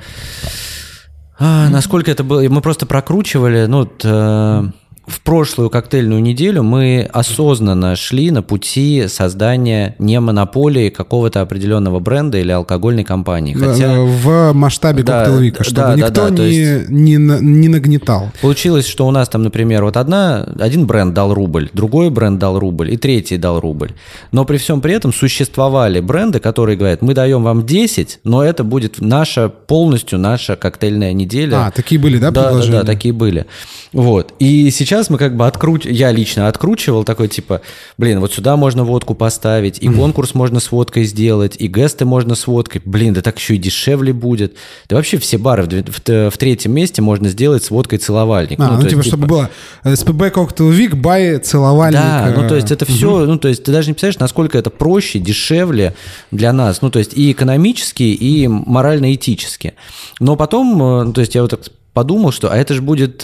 [1.40, 2.42] насколько это было...
[2.48, 4.64] Мы просто прокручивали, ну, э,
[5.08, 12.38] в прошлую коктейльную неделю мы осознанно шли на пути создания не монополии какого-то определенного бренда
[12.39, 13.53] или алкогольной компании.
[13.53, 14.01] Хотя...
[14.01, 16.89] В масштабе да, коктейльвика, чтобы да, никто да, да, не, есть...
[16.89, 18.32] не, не нагнетал.
[18.41, 22.60] Получилось, что у нас там, например, вот одна, один бренд дал рубль, другой бренд дал
[22.60, 23.93] рубль и третий дал рубль.
[24.34, 28.66] Но при всем при этом существовали бренды, которые говорят, мы даем вам 10, но это
[28.66, 31.68] будет наша, полностью наша коктейльная неделя.
[31.68, 33.45] А, такие были, да, да Да, да, такие были.
[33.93, 34.34] Вот.
[34.39, 37.62] И сейчас мы как бы откруть, я лично откручивал такой типа,
[37.98, 42.36] блин, вот сюда можно водку поставить, и конкурс можно с водкой сделать, и гесты можно
[42.36, 42.82] с водкой.
[42.84, 44.56] Блин, да так еще и дешевле будет.
[44.89, 48.60] Да вообще все бары в, в, в третьем месте можно сделать с водкой целовальник.
[48.60, 49.50] А, ну, ну типа, есть, чтобы было
[49.84, 52.00] СПБ Cocktail Week, бай целовальник.
[52.00, 54.70] Да, ну то есть это все, ну то есть ты даже не представляешь, насколько это
[54.70, 55.93] проще, дешевле
[56.32, 56.82] для нас.
[56.82, 59.74] Ну то есть и экономически, и морально-этически.
[60.20, 61.62] Но потом, э, ну, то есть я вот так
[61.93, 63.22] подумал, что а это же будет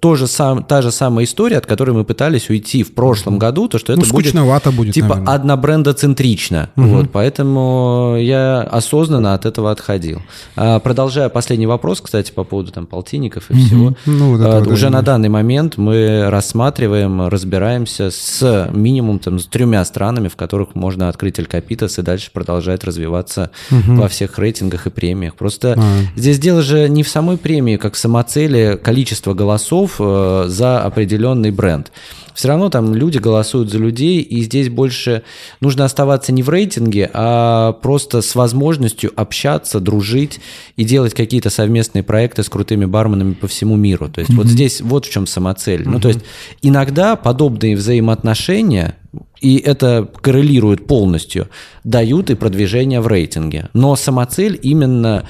[0.00, 3.68] э, тоже сам, та же самая история, от которой мы пытались уйти в прошлом году,
[3.68, 4.34] то что это ну, будет,
[4.74, 5.34] будет типа наверное.
[5.34, 6.70] однобрендоцентрично.
[6.76, 6.86] Угу.
[6.86, 10.22] Вот, поэтому я осознанно от этого отходил.
[10.56, 13.62] А, продолжая последний вопрос, кстати, по поводу там полтинников и угу.
[13.62, 13.94] всего.
[14.06, 19.46] Ну, вот а, уже да, на данный момент мы рассматриваем, разбираемся с минимум там, с
[19.46, 24.00] тремя странами, в которых можно открыть Алькапитас и дальше продолжать развиваться угу.
[24.00, 25.34] во всех рейтингах и премиях.
[25.34, 25.82] Просто а.
[26.16, 30.82] здесь дело же не в самой премии, как в самоцели, количество голосов, голосов э, за
[30.82, 31.90] определенный бренд.
[32.34, 35.22] Все равно там люди голосуют за людей, и здесь больше
[35.60, 40.40] нужно оставаться не в рейтинге, а просто с возможностью общаться, дружить
[40.76, 44.08] и делать какие-то совместные проекты с крутыми барменами по всему миру.
[44.08, 44.36] То есть mm-hmm.
[44.36, 45.82] вот здесь вот в чем самоцель.
[45.82, 45.90] Mm-hmm.
[45.90, 46.20] Ну, то есть
[46.62, 48.96] иногда подобные взаимоотношения
[49.40, 51.48] и это коррелирует полностью,
[51.84, 53.68] дают и продвижение в рейтинге.
[53.72, 55.26] Но самоцель именно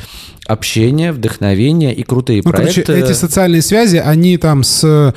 [0.47, 2.83] общение, вдохновение и крутые ну, проекты.
[2.83, 5.15] Короче, эти социальные связи, они там с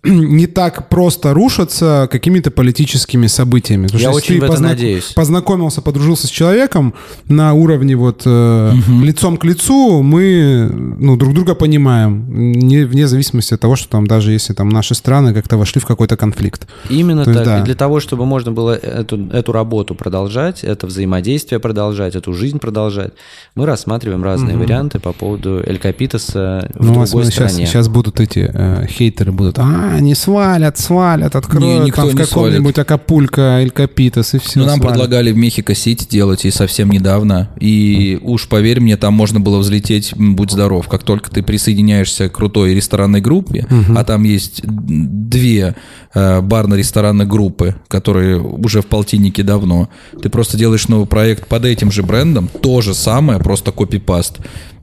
[0.04, 3.86] не так просто рушатся какими-то политическими событиями.
[3.86, 4.70] Потому Я очень в это познак...
[4.70, 5.12] надеюсь.
[5.14, 6.94] Познакомился, подружился с человеком
[7.26, 9.02] на уровне вот э, угу.
[9.02, 14.06] лицом к лицу, мы ну, друг друга понимаем, не, вне зависимости от того, что там
[14.06, 16.68] даже если там наши страны как-то вошли в какой-то конфликт.
[16.88, 17.40] Именно То так.
[17.40, 17.60] Есть, да.
[17.60, 22.60] И для того, чтобы можно было эту, эту работу продолжать, это взаимодействие продолжать, эту жизнь
[22.60, 23.14] продолжать,
[23.56, 24.62] мы рассматриваем разные угу.
[24.62, 27.30] варианты по поводу Эль Капитаса в ну, другой стране.
[27.32, 32.16] Сейчас, сейчас будут эти э, хейтеры будут, а, Не свалят, свалят, откроют не, там в
[32.16, 34.60] каком-нибудь Акапулько, Эль Капитас и все.
[34.60, 37.50] Ну, нам предлагали в Мехико-Сити делать и совсем недавно.
[37.60, 40.88] И уж поверь мне, там можно было взлететь, будь здоров.
[40.88, 43.98] Как только ты присоединяешься к крутой ресторанной группе, угу.
[43.98, 45.74] а там есть две
[46.14, 49.88] э, барно-ресторанные группы, которые уже в полтиннике давно,
[50.22, 54.38] ты просто делаешь новый проект под этим же брендом, то же самое, просто копипаст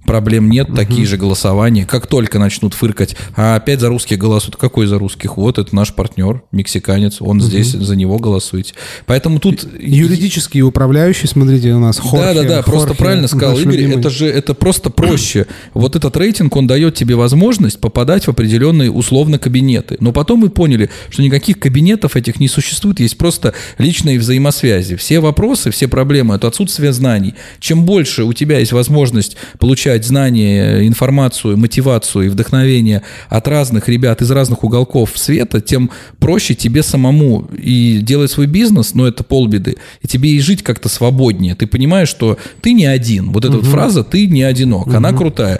[0.05, 0.77] проблем нет, угу.
[0.77, 1.85] такие же голосования.
[1.85, 5.37] Как только начнут фыркать, а опять за русских голосуют, какой за русских?
[5.37, 7.45] Вот это наш партнер, мексиканец, он угу.
[7.45, 8.73] здесь, за него голосуете.
[9.05, 9.67] Поэтому тут...
[9.79, 13.99] Юридический управляющий, смотрите, у нас Хорхе, Да, да, да, просто правильно сказал Игорь, любимый.
[13.99, 15.47] это же это просто проще.
[15.73, 19.97] Вот этот рейтинг, он дает тебе возможность попадать в определенные условно кабинеты.
[19.99, 24.95] Но потом мы поняли, что никаких кабинетов этих не существует, есть просто личные взаимосвязи.
[24.95, 27.35] Все вопросы, все проблемы– это отсутствие знаний.
[27.59, 33.89] Чем больше у тебя есть возможность получать получать знания, информацию, мотивацию и вдохновение от разных
[33.89, 35.89] ребят из разных уголков света, тем
[36.19, 40.89] проще тебе самому и делать свой бизнес, но это полбеды, и тебе и жить как-то
[40.89, 41.55] свободнее.
[41.55, 43.31] Ты понимаешь, что ты не один.
[43.31, 43.65] Вот эта угу.
[43.65, 44.97] вот фраза «ты не одинок», угу.
[44.97, 45.59] она крутая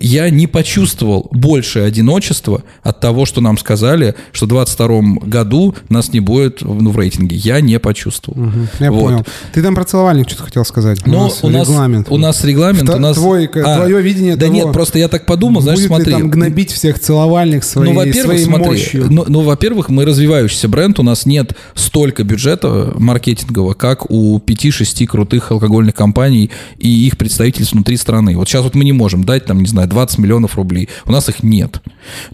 [0.00, 6.12] я не почувствовал большее одиночество от того, что нам сказали, что в 2022 году нас
[6.12, 7.36] не будет ну, в рейтинге.
[7.36, 8.42] Я не почувствовал.
[8.42, 9.00] Угу, я вот.
[9.00, 9.26] понял.
[9.52, 11.06] Ты там про целовальник что-то хотел сказать.
[11.06, 12.06] У Но нас у нас регламент.
[12.10, 12.90] У нас регламент.
[12.90, 13.16] у нас...
[13.16, 16.12] Твой, а, твое видение Да того, нет, просто я так подумал, знаешь, будет смотри.
[16.12, 19.06] Ли там гнобить всех целовальник своей, ну, во-первых, своей смотри, мощью?
[19.10, 25.06] Ну, ну, во-первых, мы развивающийся бренд, у нас нет столько бюджета маркетингового, как у 5-6
[25.06, 28.36] крутых алкогольных компаний и их представительств внутри страны.
[28.36, 30.88] Вот сейчас вот мы не можем дать там, не знаю, знаю, 20 миллионов рублей.
[31.06, 31.80] У нас их нет.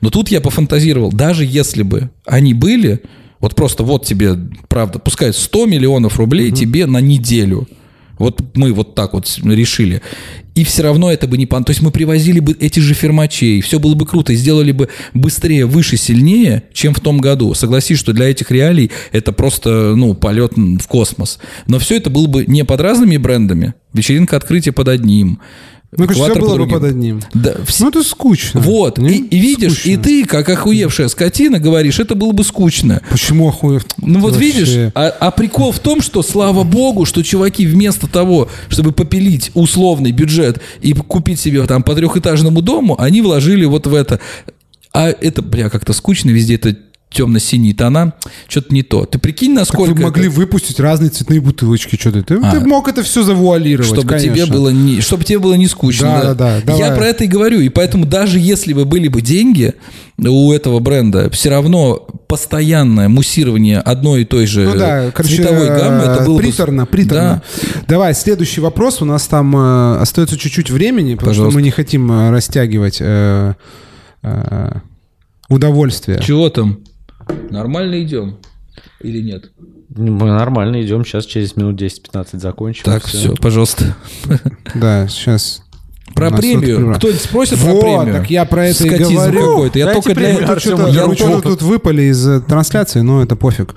[0.00, 3.02] Но тут я пофантазировал, даже если бы они были,
[3.40, 4.34] вот просто вот тебе,
[4.68, 6.56] правда, пускай 100 миллионов рублей угу.
[6.56, 7.68] тебе на неделю.
[8.18, 10.02] Вот мы вот так вот решили.
[10.56, 11.46] И все равно это бы не...
[11.46, 14.88] То есть мы привозили бы эти же фермачей, все было бы круто, и сделали бы
[15.14, 17.54] быстрее, выше, сильнее, чем в том году.
[17.54, 21.38] Согласись, что для этих реалий это просто, ну, полет в космос.
[21.68, 23.74] Но все это было бы не под разными брендами.
[23.92, 25.38] Вечеринка открытия под одним.
[25.96, 27.22] Ну, конечно, все было бы под одним.
[27.32, 27.80] Да, вс...
[27.80, 28.60] Ну, это скучно.
[28.60, 28.98] Вот.
[28.98, 29.90] И, и видишь, скучно.
[29.90, 33.00] и ты, как охуевшая скотина, говоришь, это было бы скучно.
[33.10, 33.86] Почему охуев?
[33.96, 34.46] Ну, вот Вообще.
[34.46, 39.50] видишь, а, а прикол в том, что, слава богу, что чуваки вместо того, чтобы попилить
[39.54, 44.20] условный бюджет и купить себе там по трехэтажному дому, они вложили вот в это.
[44.92, 46.76] А это, бля, как-то скучно везде это
[47.10, 48.14] темно-синие тона,
[48.48, 49.04] что-то не то.
[49.06, 49.92] Ты прикинь, насколько...
[49.92, 50.36] Так вы могли это...
[50.36, 52.22] выпустить разные цветные бутылочки, что-то.
[52.22, 54.34] Ты, а, ты мог это все завуалировать, чтобы конечно.
[54.34, 56.20] тебе было не, чтобы тебе было не скучно.
[56.22, 56.74] Да, да, да.
[56.74, 57.60] Я про это и говорю.
[57.60, 59.74] И поэтому даже если бы были бы деньги
[60.18, 65.68] у этого бренда, все равно постоянное муссирование одной и той же ну, да, короче, цветовой
[65.68, 66.90] гаммы, это было приторно, бы...
[66.90, 67.42] приторно.
[67.62, 67.82] Да.
[67.88, 69.00] Давай, следующий вопрос.
[69.00, 71.52] У нас там э, остается чуть-чуть времени, потому Пожалуйста.
[71.52, 73.54] что мы не хотим э, растягивать э,
[74.22, 74.72] э,
[75.48, 76.20] удовольствие.
[76.22, 76.80] Чего там?
[77.50, 78.38] Нормально идем
[79.00, 79.50] или нет?
[79.88, 82.84] Мы нормально идем, сейчас через минут 10-15 закончим.
[82.84, 83.96] Так, все, все пожалуйста.
[84.74, 85.62] Да, сейчас
[86.14, 86.94] про премию.
[86.96, 88.14] Кто-нибудь спросит вот, про премию?
[88.20, 89.40] так я про это Скотизм и говорю.
[89.40, 89.78] какой-то.
[89.78, 90.58] Я только для этого...
[90.58, 93.74] Что-то, я что тут выпали из э, трансляции, но это пофиг.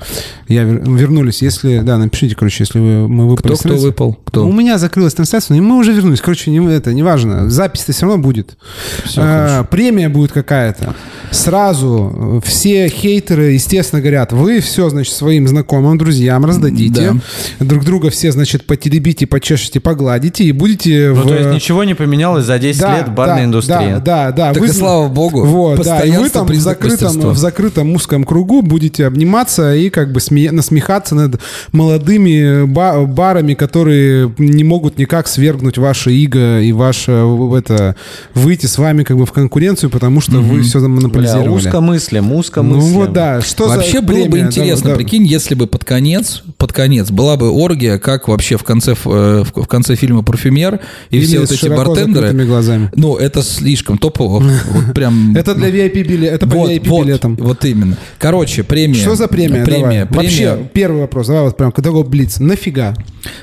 [0.47, 1.41] Я вернулись.
[1.41, 1.79] Если...
[1.79, 4.17] Да, напишите, короче, если вы, мы выпали Кто, кто выпал?
[4.25, 4.47] Кто?
[4.47, 6.21] У меня закрылась трансляция, и мы уже вернулись.
[6.21, 7.49] Короче, не, это не важно.
[7.49, 8.57] Запись-то все равно будет.
[9.05, 10.95] Все а, премия будет какая-то.
[11.31, 17.13] Сразу все хейтеры, естественно, говорят, вы все, значит, своим знакомым, друзьям раздадите.
[17.59, 17.65] Да.
[17.65, 21.11] Друг друга все, значит, потеребите, почешете, погладите и будете...
[21.13, 21.27] Ну, в...
[21.27, 23.99] то есть ничего не поменялось поменялось за 10 да, лет барная да, индустрия.
[23.99, 24.53] Да, да, да.
[24.53, 25.43] Так вы, и слава богу.
[25.43, 30.11] Вот, да, и вы там в закрытом, в закрытом узком кругу будете обниматься и как
[30.11, 31.39] бы сме- насмехаться над
[31.71, 37.11] молодыми ба- барами, которые не могут никак свергнуть ваше иго и ваше
[37.57, 37.95] это
[38.33, 40.41] выйти с вами как бы в конкуренцию, потому что mm-hmm.
[40.41, 41.47] вы все монополизировали.
[41.47, 42.91] Бля, узкомыслим, узкомыслим.
[42.91, 43.41] Ну вот да.
[43.41, 44.29] Что вообще за было премия?
[44.29, 48.57] бы интересно, да, прикинь, если бы под конец, под конец была бы оргия, как вообще
[48.57, 52.89] в конце в, в конце фильма «Парфюмер» и Или все вот эти бартендеры закрытыми глазами.
[52.95, 54.39] Ну, это слишком топово.
[54.39, 55.35] Вот прям...
[55.35, 56.35] Это для VIP билета.
[56.35, 57.35] Это по VIP билетам.
[57.35, 57.97] Вот именно.
[58.19, 58.95] Короче, премия.
[58.95, 59.63] Что за премия?
[59.63, 60.07] Премия.
[60.09, 61.27] Вообще, первый вопрос.
[61.27, 62.39] Давай вот прям, когда блиц.
[62.39, 62.93] Нафига?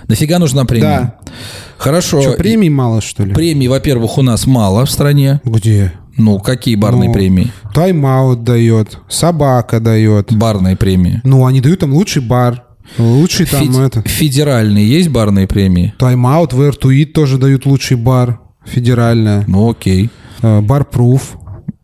[0.07, 0.83] Нафига нужна премия?
[0.83, 1.33] Да.
[1.79, 2.21] Хорошо.
[2.21, 3.33] Что, премий мало, что ли?
[3.33, 5.41] Премий, во-первых, у нас мало в стране.
[5.45, 5.93] Где?
[6.17, 7.53] Ну, какие барные ну, премии?
[7.73, 10.33] Тайм-аут дает, собака дает.
[10.33, 11.21] Барные премии.
[11.23, 12.65] Ну, они дают там лучший бар.
[12.99, 13.97] Лучший там Фед...
[13.97, 14.09] это.
[14.09, 15.95] Федеральные есть барные премии?
[15.99, 19.45] Тайм-аут, в Air тоже дают лучший бар федеральная.
[19.47, 20.11] Ну, окей.
[20.43, 21.37] Барпруф.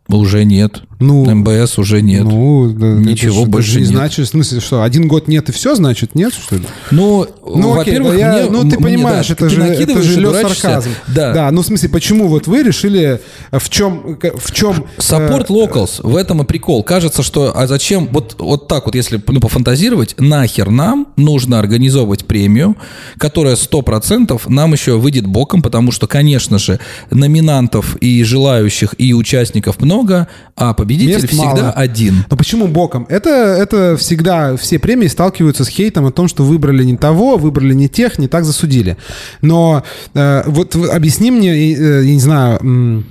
[0.07, 0.83] Уже нет.
[0.99, 2.23] Ну, МБС уже нет.
[2.23, 5.75] Ну, да, Ничего это, больше не значит, в смысле, что один год нет и все,
[5.75, 6.63] значит, нет, что ли?
[6.91, 10.01] Ну, Ну, во-первых, да я- мне- ну ты мне, понимаешь, да, это ты же, это
[10.01, 10.61] же дурачишься.
[10.61, 10.89] сарказм.
[11.07, 11.33] Да.
[11.33, 13.19] да, ну в смысле, почему вот вы решили,
[13.51, 14.85] э, в чем, в чем...
[14.97, 16.83] Support locals, в этом и прикол.
[16.83, 22.25] Кажется, что, а зачем, вот, вот так вот, если ну, пофантазировать, нахер нам нужно организовывать
[22.25, 22.75] премию,
[23.17, 26.79] которая 100% нам еще выйдет боком, потому что, конечно же,
[27.11, 31.71] номинантов и желающих, и участников много, а победитель Мест всегда мало.
[31.71, 32.25] один.
[32.29, 33.07] Но почему боком?
[33.09, 37.73] Это, это всегда все премии сталкиваются с хейтом о том, что выбрали не того, выбрали
[37.73, 38.97] не тех, не так засудили.
[39.41, 39.83] Но
[40.13, 43.03] э, вот объясни мне, э, я не знаю,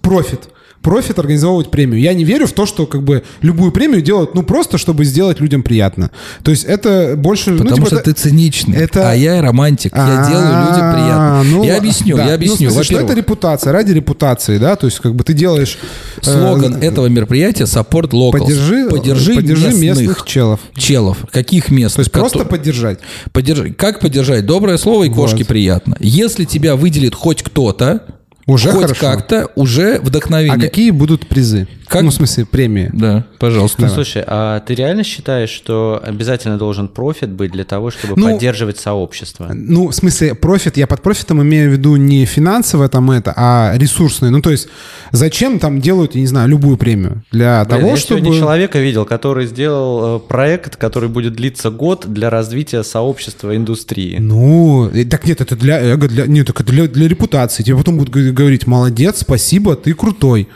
[0.00, 0.48] профит.
[0.82, 2.00] Профит организовывать премию.
[2.00, 5.40] Я не верю в то, что как бы любую премию делают, ну просто, чтобы сделать
[5.40, 6.10] людям приятно.
[6.42, 7.52] То есть это больше...
[7.52, 9.92] ну, Потому типа, что это- ты циничный, это- а я романтик.
[9.94, 11.56] Я делаю людям А, приятно.
[11.56, 12.22] ну, я объясню, да.
[12.24, 12.70] я Ну, объясню.
[12.70, 14.74] смысле, что это репутация, ради репутации, да?
[14.76, 15.78] То есть как бы ты делаешь...
[16.18, 18.32] э, слоган этого мероприятия Support Locals.
[18.40, 20.60] Поддержи, поддержи, поддержи местных, местных челов.
[20.74, 21.18] челов.
[21.30, 21.94] Каких мест?
[21.96, 22.98] То есть просто поддержать.
[23.32, 23.72] Поддержи.
[23.72, 24.46] Как поддержать?
[24.46, 25.14] Доброе слово и Вот.
[25.30, 25.96] кошке приятно.
[26.00, 28.02] Если тебя выделит хоть кто-то,
[28.46, 29.00] Уже хоть хорошо.
[29.00, 30.56] как-то, уже вдохновение.
[30.56, 31.68] А какие будут призы?
[31.86, 32.90] Как- Ну, в смысле, премии.
[32.92, 33.82] Да, пожалуйста.
[33.82, 38.32] Ну, слушай, а ты реально считаешь, что обязательно должен профит быть для того, чтобы Ну,
[38.32, 39.50] поддерживать сообщество?
[39.52, 43.74] Ну, в смысле, профит, я под профитом имею в виду не финансово там это, а
[43.76, 44.30] ресурсное.
[44.30, 44.68] Ну, то есть,
[45.12, 47.22] зачем там делают, я не знаю, любую премию?
[47.30, 48.20] Для Блин, того, я чтобы...
[48.20, 54.16] сегодня человека видел, который сделал э, проект, который будет длиться год для развития сообщества индустрии.
[54.18, 57.62] Ну, так нет, это для эго, для, нет, это для, для репутации.
[57.62, 60.48] Тебе потом будут говорить, молодец, спасибо, ты крутой.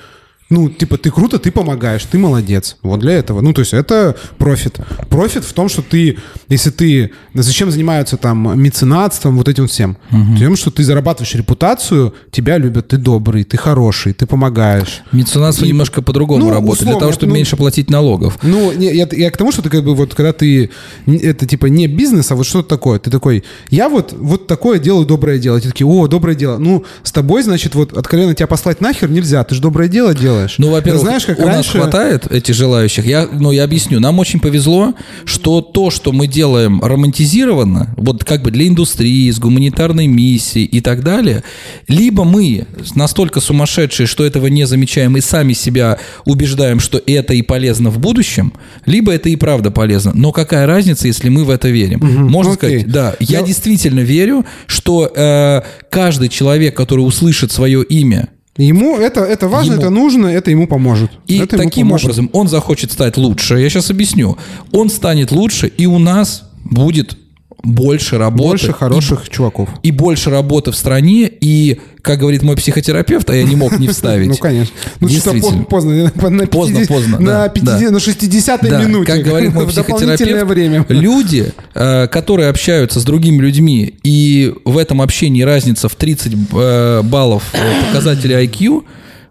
[0.49, 2.77] Ну, типа, ты круто, ты помогаешь, ты молодец.
[2.83, 3.41] Вот для этого.
[3.41, 4.79] Ну, то есть это профит.
[5.09, 6.19] Профит в том, что ты,
[6.49, 7.11] если ты...
[7.35, 9.97] Зачем занимаются там меценатством, вот этим всем?
[10.39, 15.03] Тем, что ты зарабатываешь репутацию, тебя любят, ты добрый, ты хороший, ты помогаешь.
[15.11, 16.79] Меценатство И- немножко по-другому ну, работает.
[16.79, 18.39] Для условно, того, чтобы ну- меньше платить налогов.
[18.43, 20.71] Ну, не, я, я к тому, что ты как бы вот, когда ты,
[21.07, 25.07] это типа не бизнес, а вот что-то такое, ты такой, я вот, вот такое делаю
[25.07, 25.61] доброе дело.
[25.61, 26.59] Те такие, о, доброе дело.
[26.59, 30.36] Ну, с тобой, значит, вот откровенно тебя послать нахер нельзя, ты же доброе дело делаешь.
[30.59, 31.79] Ну, во-первых, Знаешь, как у нас раньше...
[31.79, 33.07] хватает этих желающих.
[33.07, 34.01] Я, ну, я объясню.
[34.01, 39.39] Нам очень повезло, что то, что мы делаем романтизированно, вот как бы для индустрии, с
[39.39, 41.43] гуманитарной миссией и так далее,
[41.89, 47.43] либо мы настолько сумасшедшие, что этого не замечаем и сами себя убеждаем, что это и
[47.43, 48.53] полезно в будущем,
[48.85, 50.13] либо это и правда полезно.
[50.15, 52.01] Но какая разница, если мы в это верим?
[52.03, 52.81] Можно окей.
[52.81, 58.97] сказать, да, я, Я- действительно верю, что э, каждый человек, который услышит свое имя Ему
[58.97, 59.83] это, это важно, Ему.
[59.83, 61.11] это нужно, это ему поможет.
[61.27, 62.07] и это таким поможет.
[62.07, 63.59] образом он захочет стать лучше.
[63.59, 64.37] Я сейчас объясню.
[64.73, 67.17] Он станет лучше, и у нас будет
[67.63, 68.49] больше работы.
[68.49, 69.69] Больше хороших чуваков.
[69.83, 71.31] И, и больше работы в стране.
[71.41, 74.29] И, как говорит мой психотерапевт, а я не мог не вставить.
[74.29, 74.75] Ну, конечно.
[75.01, 75.65] Ну, Действительно.
[75.65, 76.13] по- поздно.
[76.15, 77.91] На, на Поздно, 50 поздно, На, да, 50 да.
[77.91, 79.13] на 60-й Да, минуте.
[79.13, 80.85] как говорит мой психотерапевт, время.
[80.89, 87.03] люди, э, которые общаются с другими людьми, и в этом общении разница в 30 э,
[87.03, 88.85] баллов э, показателя IQ,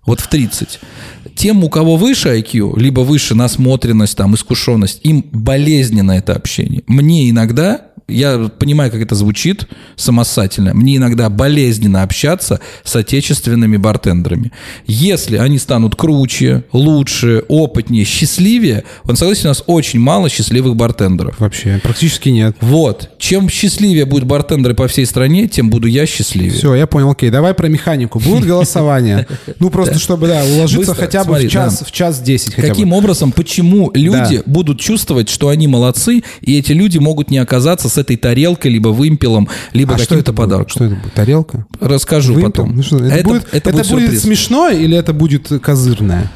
[0.06, 0.80] вот в 30,
[1.36, 6.84] тем, у кого выше IQ, либо выше насмотренность, там, искушенность, им болезненно это общение.
[6.88, 10.74] Мне иногда я понимаю, как это звучит самостоятельно.
[10.74, 14.52] Мне иногда болезненно общаться с отечественными бартендерами.
[14.86, 21.40] Если они станут круче, лучше, опытнее, счастливее, он согласен, у нас очень мало счастливых бартендеров.
[21.40, 22.56] Вообще, практически нет.
[22.62, 23.10] Вот.
[23.18, 26.54] Чем счастливее будут бартендеры по всей стране, тем буду я счастливее.
[26.54, 27.32] Все, я понял, окей.
[27.32, 28.20] Давай про механику.
[28.20, 29.28] Будут голосования.
[29.60, 31.86] Ну, просто чтобы, да, уложиться Быстро, бы смотри, в час, да.
[31.86, 32.98] в час 10 хотя Каким бы.
[32.98, 34.44] образом, почему люди Да.
[34.46, 38.90] будут чувствовать, что они молодцы, и эти люди могут не оказаться с этой тарелкой, либо
[38.90, 40.38] вымпелом, либо А каким-то это будет?
[40.38, 40.70] подарком?
[40.70, 41.14] Что это будет?
[41.14, 41.66] Тарелка?
[41.80, 42.52] Расскажу Вымпел?
[42.52, 42.76] потом.
[42.76, 44.22] Ну что, это, будет, это будет сюрприз.
[44.22, 46.32] смешно или это будет козырное?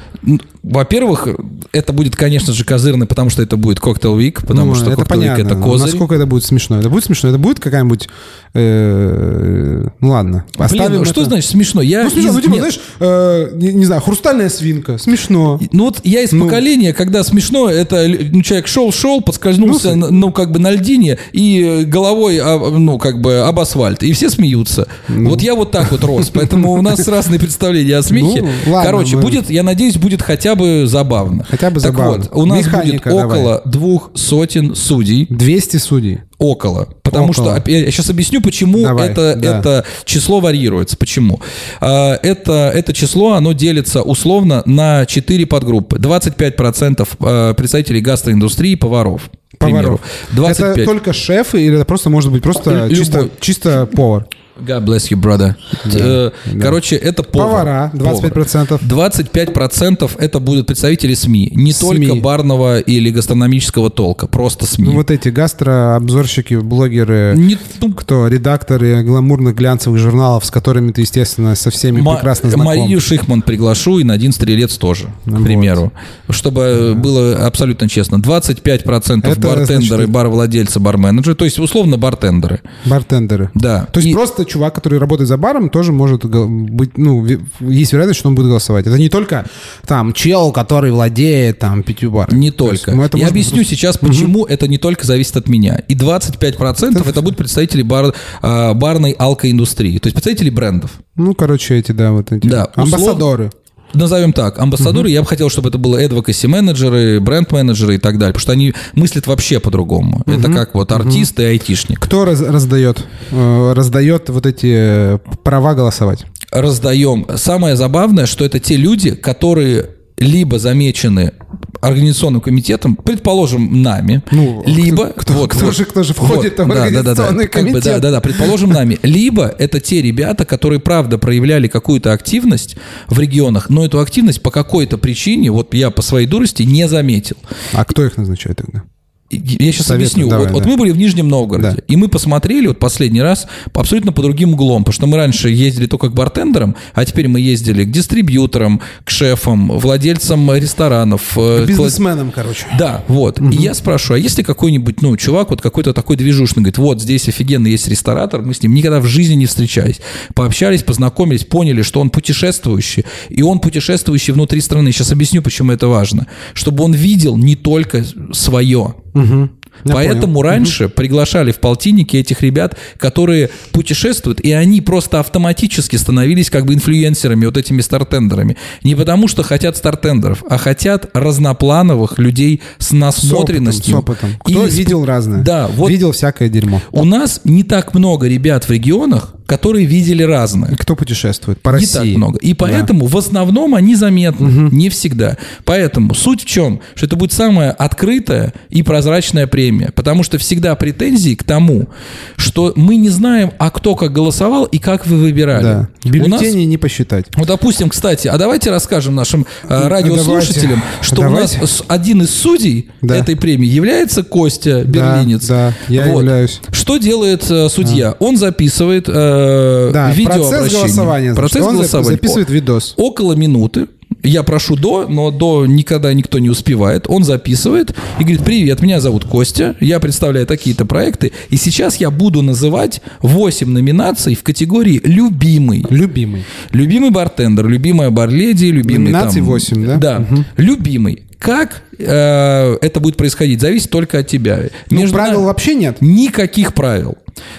[0.62, 1.28] Во-первых,
[1.72, 5.05] это будет, конечно же, козырно, потому что это будет коктейл вик, потому Ну, что это
[5.05, 5.41] понятно.
[5.41, 5.88] это козырь.
[5.91, 6.80] Насколько это будет смешно?
[6.80, 7.30] Это будет смешно?
[7.30, 8.10] Это будет какая-нибудь...
[8.53, 10.45] э, Ну ладно.
[10.57, 11.82] Блин, Оставим ну что значит смешно?
[11.82, 12.60] Я Ну, смешно, из- ну, типа, нет.
[12.60, 14.97] знаешь, э, не, не знаю, хрустальная свинка.
[14.97, 15.60] Смешно.
[15.72, 16.45] Ну вот я из Ну.
[16.45, 21.62] поколения, когда смешно, это ну, человек шел-шел, подскользнулся, Ну, ну, как бы на льдине и
[21.64, 24.03] э, головой, а, ну, как бы об асфальт.
[24.03, 24.88] И все смеются.
[25.07, 25.30] Ну.
[25.30, 28.41] Вот я вот так вот рос, поэтому у нас разные представления о смехе.
[28.66, 31.45] Ну, Короче, будет, я надеюсь, будет хотя бы забавно.
[31.49, 32.26] Хотя бы так забавно.
[32.32, 33.39] вот, у нас Механика будет давай.
[33.39, 35.28] около двух сотен судей.
[35.30, 36.20] 200 судей.
[36.38, 36.88] Около.
[37.03, 37.60] Потому Около.
[37.60, 39.60] что, я сейчас объясню, почему Давай, это, да.
[39.60, 40.95] это число варьируется.
[40.95, 41.41] Почему?
[41.82, 45.97] А, Это, это число, оно делится условно на 4 подгруппы.
[45.97, 49.30] 25% а, представителей гастроиндустрии, поваров.
[49.57, 49.99] примеру.
[49.99, 50.01] Поваров.
[50.32, 50.78] 25.
[50.78, 52.95] Это только шефы или это просто может быть просто Любой.
[52.95, 54.26] чисто, чисто повар?
[54.66, 55.55] God bless you, brother.
[55.86, 57.07] Да, Короче, да.
[57.07, 57.49] это повар.
[57.49, 58.80] Повара, 25%.
[58.80, 59.10] Повар.
[59.12, 61.51] 25% это будут представители СМИ.
[61.55, 62.07] Не СМИ.
[62.07, 64.86] только барного или гастрономического толка, просто СМИ.
[64.86, 67.57] Ну, вот эти гастрообзорщики, блогеры, Не...
[67.95, 72.66] Кто, редакторы гламурных глянцевых журналов, с которыми ты, естественно, со всеми Ма- прекрасно знаком.
[72.66, 75.43] Марию Шихман приглашу и на один стрелец тоже, к вот.
[75.43, 75.91] примеру.
[76.30, 76.99] Чтобы да.
[76.99, 78.18] было абсолютно честно.
[78.18, 80.10] 25% это бартендеры, значит...
[80.10, 82.62] бар-владельцы, бар-менеджеры, то есть условно бартендеры.
[82.86, 83.49] Бартендеры.
[83.55, 83.88] Да.
[83.91, 84.14] То есть и...
[84.14, 87.26] просто чувак, который работает за баром, тоже может быть, ну,
[87.60, 88.88] есть вероятность, что он будет голосовать.
[88.88, 89.45] Это не только
[89.86, 92.38] там чел, который владеет там пятью барами.
[92.38, 92.91] Не только.
[92.91, 93.76] Есть, ну, Я объясню просто...
[93.76, 94.47] сейчас, почему угу.
[94.47, 95.84] это не только зависит от меня.
[95.88, 100.91] И 25% это, это будут представители бар, а, барной алкоиндустрии, то есть представители брендов.
[101.16, 102.47] Ну, короче, эти, да, вот эти.
[102.47, 103.52] Да, амбассадоры.
[103.93, 105.13] Назовем так, амбассадоры, угу.
[105.13, 108.73] я бы хотел, чтобы это было advocacy менеджеры, бренд-менеджеры и так далее, потому что они
[108.93, 110.23] мыслят вообще по-другому.
[110.25, 110.31] Угу.
[110.31, 111.43] Это как вот артист угу.
[111.43, 111.99] и айтишник.
[111.99, 113.05] Кто раз, раздает?
[113.31, 116.25] Э, раздает вот эти права голосовать?
[116.51, 117.27] Раздаем.
[117.35, 119.89] Самое забавное, что это те люди, которые
[120.20, 121.34] либо замечены
[121.82, 125.07] организационным комитетом, предположим, нами, ну, либо...
[125.15, 127.51] Кто, вот, кто, вот, же, кто же входит вот, в да, организационный да, да, комитет?
[127.51, 128.99] Как бы, да, да, да, предположим, нами.
[129.03, 132.76] Либо это те ребята, которые, правда, проявляли какую-то активность
[133.07, 137.38] в регионах, но эту активность по какой-то причине, вот я по своей дурости, не заметил.
[137.74, 138.84] А кто их назначает тогда?
[139.30, 140.30] Я сейчас Советую, объясню.
[140.30, 140.53] Давай, вот, да.
[140.55, 141.84] вот мы были в Нижнем Новгороде, да.
[141.88, 145.86] и мы посмотрели вот последний раз абсолютно по другим углом, потому что мы раньше ездили
[145.86, 151.38] только к бартендерам, а теперь мы ездили к дистрибьюторам, к шефам, владельцам ресторанов.
[151.38, 152.65] Э, к бизнесменам, короче.
[152.80, 153.39] Да, вот.
[153.39, 153.51] Угу.
[153.51, 157.30] И я спрашиваю, а если какой-нибудь, ну, чувак вот какой-то такой движушный, говорит, вот здесь
[157.30, 160.01] офигенно есть ресторатор, мы с ним никогда в жизни не встречались.
[160.34, 164.91] Пообщались, познакомились, поняли, что он путешествующий, и он путешествующий внутри страны.
[164.91, 166.25] Сейчас объясню, почему это важно.
[166.53, 169.49] Чтобы он видел не только свое, Угу.
[169.86, 170.41] Я Поэтому понял.
[170.41, 170.93] раньше угу.
[170.95, 177.45] приглашали в полтинники этих ребят, которые путешествуют, и они просто автоматически становились как бы инфлюенсерами,
[177.45, 178.57] вот этими стартендерами.
[178.84, 183.95] Не потому, что хотят стартендеров, а хотят разноплановых людей с насмотренностью.
[183.95, 184.32] С опытом.
[184.32, 184.39] С опытом.
[184.43, 185.43] Кто и видел разное.
[185.43, 185.89] Да, вот.
[185.89, 186.82] Видел всякое дерьмо.
[186.91, 190.76] У нас не так много ребят в регионах, которые видели разное.
[190.76, 191.86] Кто путешествует по России?
[191.86, 192.38] Не так много.
[192.39, 193.14] И поэтому да.
[193.14, 194.76] в основном они заметны, угу.
[194.76, 195.38] не всегда.
[195.66, 196.82] Поэтому суть в чем?
[196.93, 199.91] Что это будет самая открытая и прозрачная премия.
[199.95, 201.89] Потому что всегда претензии к тому,
[202.38, 205.64] что мы не знаем, а кто как голосовал и как вы выбирали.
[205.64, 205.89] Да.
[206.04, 207.26] Бюллетени нас, не посчитать.
[207.36, 210.86] Вот, допустим, кстати, а давайте расскажем нашим э, радиослушателям, давайте.
[211.02, 211.58] что давайте.
[211.58, 213.16] у нас один из судей да.
[213.18, 215.47] этой премии является Костя Берлинец.
[215.47, 216.20] Да, да я вот.
[216.20, 216.62] являюсь.
[216.72, 218.10] Что делает э, судья?
[218.10, 218.16] А.
[218.20, 221.33] Он записывает э, э, да, процесс голосования.
[221.33, 222.11] Процесс он голосования.
[222.11, 222.93] записывает видос.
[222.97, 223.87] Около минуты.
[224.23, 227.05] Я прошу до, но до никогда никто не успевает.
[227.07, 232.09] Он записывает и говорит, привет, меня зовут Костя, я представляю такие-то проекты, и сейчас я
[232.09, 235.85] буду называть 8 номинаций в категории «любимый».
[235.89, 236.43] Любимый.
[236.71, 239.49] Любимый бартендер, любимая барледи, любимый Номинаций там...
[239.49, 239.97] 8, да?
[239.97, 240.25] Да.
[240.29, 240.43] Угу.
[240.57, 241.23] Любимый.
[241.37, 244.60] Как э, это будет происходить, зависит только от тебя.
[244.89, 245.47] Ну, Между правил на...
[245.47, 245.97] вообще нет?
[246.02, 247.18] Никаких правил.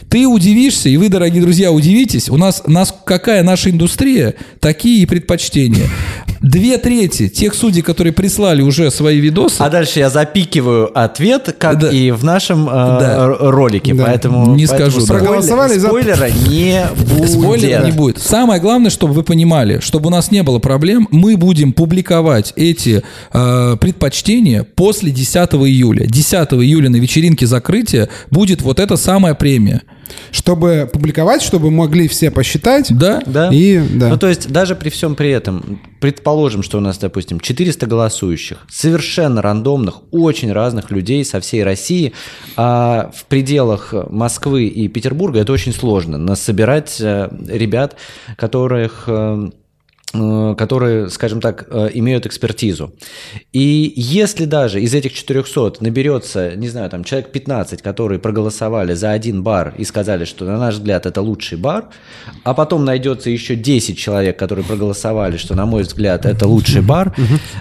[0.08, 2.28] Ты удивишься, и вы, дорогие друзья, удивитесь.
[2.28, 5.88] У нас, нас какая наша индустрия, такие и предпочтения.
[6.40, 9.56] Две трети тех судей, которые прислали уже свои видосы.
[9.58, 11.90] А дальше я запикиваю ответ, как да.
[11.90, 13.26] и в нашем э, да.
[13.26, 13.94] ролике.
[13.94, 14.04] Да.
[14.06, 15.06] Поэтому не поэтому скажу.
[15.06, 16.30] Спойлер, Проголосовали спойлера за...
[16.50, 17.30] не будет.
[17.30, 18.18] Спойлера не будет.
[18.18, 23.02] Самое главное, чтобы вы понимали, чтобы у нас не было проблем, мы будем публиковать эти
[23.32, 24.29] э, предпочтения
[24.76, 26.06] после 10 июля.
[26.06, 29.82] 10 июля на вечеринке закрытия будет вот эта самая премия
[30.32, 32.88] чтобы публиковать, чтобы могли все посчитать.
[32.90, 33.48] Да, да.
[33.52, 34.08] И, да.
[34.08, 38.58] Ну, то есть, даже при всем при этом, предположим, что у нас, допустим, 400 голосующих,
[38.68, 42.12] совершенно рандомных, очень разных людей со всей России,
[42.56, 46.18] а в пределах Москвы и Петербурга это очень сложно.
[46.18, 47.94] Нас собирать э, ребят,
[48.36, 49.50] которых Э,
[50.12, 52.92] которые, скажем так, э, имеют экспертизу.
[53.52, 59.12] И если даже из этих 400 наберется, не знаю, там человек 15, которые проголосовали за
[59.12, 61.90] один бар и сказали, что на наш взгляд это лучший бар,
[62.42, 67.14] а потом найдется еще 10 человек, которые проголосовали, что на мой взгляд это лучший бар,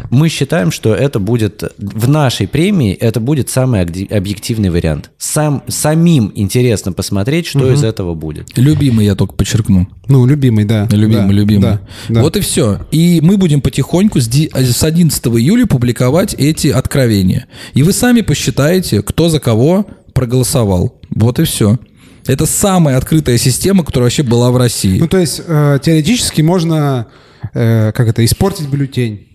[0.10, 5.12] мы считаем, что это будет в нашей премии, это будет самый объективный вариант.
[5.20, 8.58] Сам, самим интересно посмотреть, что из этого будет.
[8.58, 9.88] Любимый, я только подчеркну.
[10.08, 10.88] Ну, любимый, да.
[10.92, 11.62] Любимый, да, любимый.
[11.62, 12.22] Да, да.
[12.22, 12.80] Вот и все.
[12.92, 17.46] И мы будем потихоньку с 11 июля публиковать эти откровения.
[17.74, 21.00] И вы сами посчитаете, кто за кого проголосовал.
[21.12, 21.78] Вот и все.
[22.26, 25.00] Это самая открытая система, которая вообще была в России.
[25.00, 27.08] Ну, то есть, э, теоретически можно,
[27.54, 29.29] э, как это, испортить бюллетень.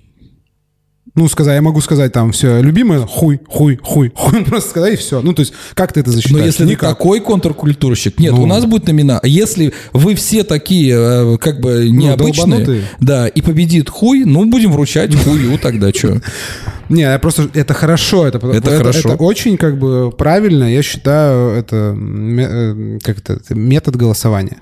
[1.16, 4.96] Ну, сказать, я могу сказать там все, любимое, хуй, хуй, хуй, хуй, просто сказать и
[4.96, 5.20] все.
[5.20, 6.40] Ну, то есть, как ты это засчитаешь?
[6.40, 6.80] Но если Никак.
[6.80, 9.20] ты такой контркультурщик, нет, ну, у нас будет номина.
[9.22, 14.46] Если вы все такие, э, как бы, ну, необычные, ну, да, и победит хуй, ну,
[14.46, 16.20] будем вручать хую тогда, что.
[16.88, 19.12] Не, просто это хорошо, это, это, это хорошо.
[19.12, 24.56] Это очень как бы правильно, я считаю, это э, как это метод голосования,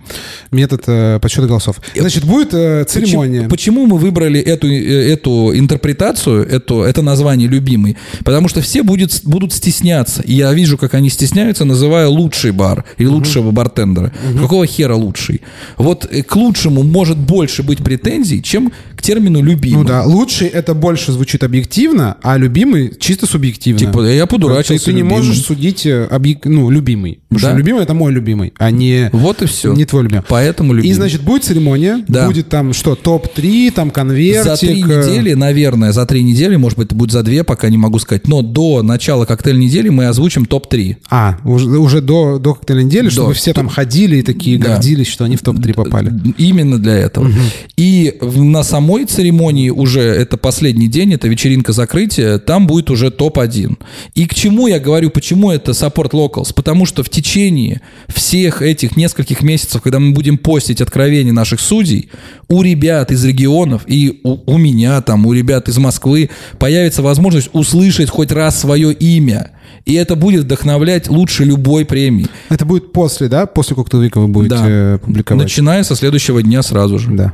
[0.50, 1.80] метод э, подсчета голосов.
[1.96, 2.50] Значит, будет
[2.90, 3.48] церемония.
[3.48, 7.96] Почему, почему мы выбрали эту эту интерпретацию, эту это название любимый?
[8.24, 10.22] Потому что все будет, будут стесняться.
[10.22, 13.52] И я вижу, как они стесняются, называя лучший бар и лучшего угу.
[13.52, 14.12] бартендера.
[14.30, 14.42] Угу.
[14.42, 15.42] Какого хера лучший?
[15.76, 18.72] Вот к лучшему может больше быть претензий, чем
[19.02, 19.82] к термину любимый.
[19.82, 23.80] Ну да, лучший это больше звучит объективно, а любимый чисто субъективно.
[23.80, 24.84] Типа, я подурачился.
[24.84, 26.44] Ты, ты не можешь судить э, объек...
[26.44, 27.18] ну, любимый.
[27.28, 27.48] Потому да?
[27.48, 29.72] что любимый это мой любимый, а не, вот и все.
[29.72, 30.22] не твой любимый.
[30.28, 30.92] Поэтому любимый.
[30.92, 32.26] И, значит, будет церемония, да.
[32.28, 34.44] будет там что, топ-3, там конвертик.
[34.44, 37.78] За три недели, наверное, за три недели, может быть, это будет за две, пока не
[37.78, 40.98] могу сказать, но до начала коктейльной недели мы озвучим топ-3.
[41.10, 43.34] А, уже, уже до, до коктейльной недели, чтобы до.
[43.34, 44.68] все там ходили и такие да.
[44.68, 46.12] гордились, что они в топ-3 попали.
[46.38, 47.24] Именно для этого.
[47.24, 47.34] Угу.
[47.76, 48.62] И на
[48.92, 53.78] самой церемонии уже, это последний день, это вечеринка закрытия, там будет уже топ-1.
[54.14, 56.52] И к чему я говорю, почему это Support Locals?
[56.54, 62.10] Потому что в течение всех этих нескольких месяцев, когда мы будем постить откровения наших судей,
[62.48, 66.28] у ребят из регионов и у, у меня там, у ребят из Москвы
[66.58, 69.52] появится возможность услышать хоть раз свое имя.
[69.86, 72.26] И это будет вдохновлять лучше любой премии.
[72.50, 73.46] Это будет после, да?
[73.46, 74.64] После Cocktail Week а вы будете да.
[74.68, 75.42] Э, публиковать?
[75.42, 77.10] Начиная со следующего дня сразу же.
[77.10, 77.32] Да.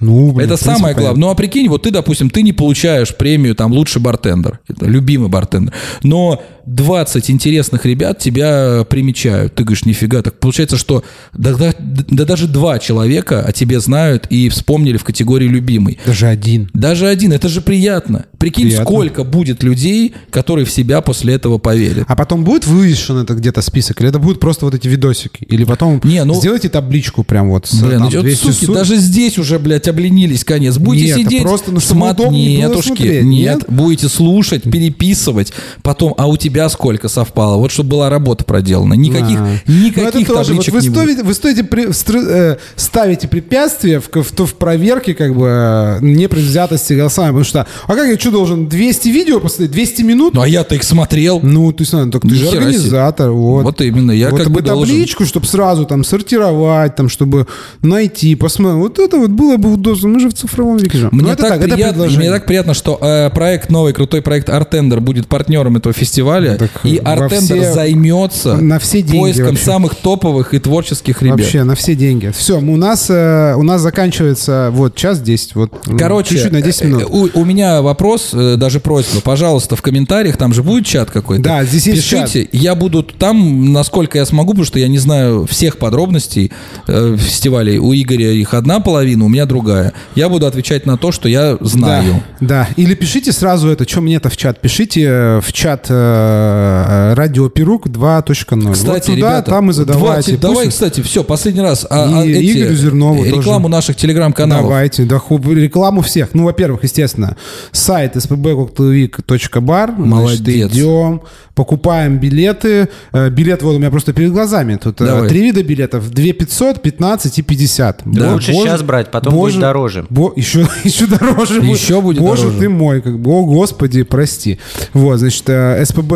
[0.00, 1.20] Ну, блин, это самое главное.
[1.20, 5.28] Ну, а прикинь, вот ты, допустим, ты не получаешь премию там лучший бартендер, это любимый
[5.28, 9.54] бартендер, но 20 интересных ребят тебя примечают.
[9.54, 10.22] Ты говоришь, нифига.
[10.22, 15.04] Так получается, что да, да, да даже два человека о тебе знают и вспомнили в
[15.04, 15.98] категории любимый.
[16.06, 16.70] Даже один.
[16.72, 17.32] Даже один.
[17.32, 18.26] Это же приятно.
[18.40, 18.86] Прикинь, приятно.
[18.86, 22.06] сколько будет людей, которые в себя после этого поверят.
[22.08, 24.00] А потом будет вывешен это где-то список?
[24.00, 25.44] Или это будут просто вот эти видосики?
[25.44, 28.74] Или потом не, ну, сделайте табличку прям вот с, блин, там, ну, суки, суд...
[28.74, 30.78] даже здесь уже, блядь, обленились конец.
[30.78, 32.30] Будете нет, сидеть, просто, ну, смотреть.
[32.30, 35.52] Нетушки, нет, нет, будете слушать, переписывать.
[35.82, 37.58] Потом, а у тебя сколько совпало.
[37.58, 38.94] Вот чтобы была работа проделана.
[38.94, 39.50] Никаких, а.
[39.66, 44.54] никаких ну, табличек вот вы, ставите, вы стоите при, э, ставите препятствия в, в, в
[44.54, 47.32] проверке как бы э, непредвзятости голосования.
[47.32, 50.34] Потому что, а как я что должен, 200 видео посмотреть, 200 минут?
[50.34, 51.40] Ну, а я-то их смотрел.
[51.42, 53.30] Ну, ты, так, ты же организатор.
[53.30, 53.62] Вот.
[53.62, 54.94] вот именно, я вот как бы должен...
[54.94, 57.46] табличку, чтобы сразу там сортировать, там, чтобы
[57.82, 58.80] найти, посмотреть.
[58.80, 60.08] Вот это вот было бы удобно.
[60.08, 61.10] Мы же в цифровом веке живем.
[61.12, 65.26] Мне, так, так, приятно, мне так приятно, что э, проект, новый крутой проект Артендер будет
[65.26, 66.56] партнером этого фестиваля.
[66.56, 69.64] Так и Артендер все, займется на все деньги поиском вообще.
[69.64, 71.38] самых топовых и творческих ребят.
[71.38, 72.32] Вообще, на все деньги.
[72.36, 75.54] Все, у нас, э, у нас заканчивается вот час 10.
[75.54, 77.04] Вот, Короче, чуть-чуть на 10 минут.
[77.08, 79.20] У, у меня вопрос, э, даже просьба.
[79.20, 81.42] Пожалуйста, в комментариях, там же будет чат какой-то.
[81.42, 82.54] Да, здесь есть Пишите, чат.
[82.54, 86.52] я буду там, насколько я смогу, потому что я не знаю всех подробностей
[86.86, 87.78] э, фестивалей.
[87.78, 89.92] У Игоря их одна половина, у меня другая.
[90.14, 92.22] Я буду отвечать на то, что я знаю.
[92.40, 92.68] Да, да.
[92.76, 94.60] или пишите сразу это, что мне-то в чат.
[94.60, 98.72] Пишите э, в чат Э, радиопирук 2.0.
[98.72, 100.32] Кстати, вот туда, ребята, там и задавайте.
[100.32, 101.86] 20, давай, кстати, все, последний раз.
[101.88, 103.68] А, и, а эти, Игорю Зернову Рекламу тоже.
[103.68, 104.64] наших телеграм-каналов.
[104.64, 106.30] Давайте, да, рекламу всех.
[106.32, 107.36] Ну, во-первых, естественно,
[107.72, 109.92] сайт spbcocktailweek.bar.
[109.96, 110.40] Молодец.
[110.40, 111.22] Значит, идем,
[111.54, 112.88] покупаем билеты.
[113.12, 114.76] Э, билет вот у меня просто перед глазами.
[114.82, 115.28] Тут э, Давай.
[115.28, 116.10] три вида билетов.
[116.10, 118.02] 2 500, 15 и 50.
[118.06, 118.32] Да.
[118.32, 120.06] Лучше Боже, сейчас брать, потом Боже, будет дороже.
[120.08, 122.58] Бо, еще, еще дороже Еще будет Боже дороже.
[122.60, 124.58] ты мой, как бы, о господи, прости.
[124.94, 126.12] Вот, значит, СПБ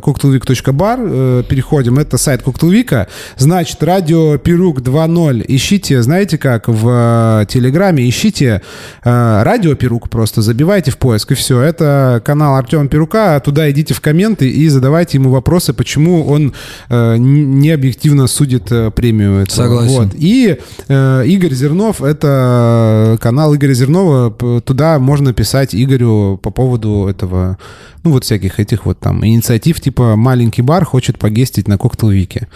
[0.00, 3.08] cocktailweek.bar, переходим, это сайт Коктейлвика.
[3.36, 5.44] Значит, радио Пирук 2.0.
[5.46, 8.62] Ищите, знаете как, в Телеграме ищите
[9.04, 11.60] радио Пирук просто, забивайте в поиск, и все.
[11.60, 16.54] Это канал Артема Пирука, туда идите в комменты и задавайте ему вопросы, почему он
[16.88, 19.42] э, не объективно судит э, премию.
[19.42, 19.56] Этого.
[19.56, 19.96] Согласен.
[19.96, 20.08] Вот.
[20.14, 24.30] И э, Игорь Зернов, это канал Игоря Зернова,
[24.60, 27.58] туда можно писать Игорю по поводу этого
[28.02, 32.48] ну, вот всяких этих вот там инициатив, типа маленький бар хочет погестить на коктейл-вике.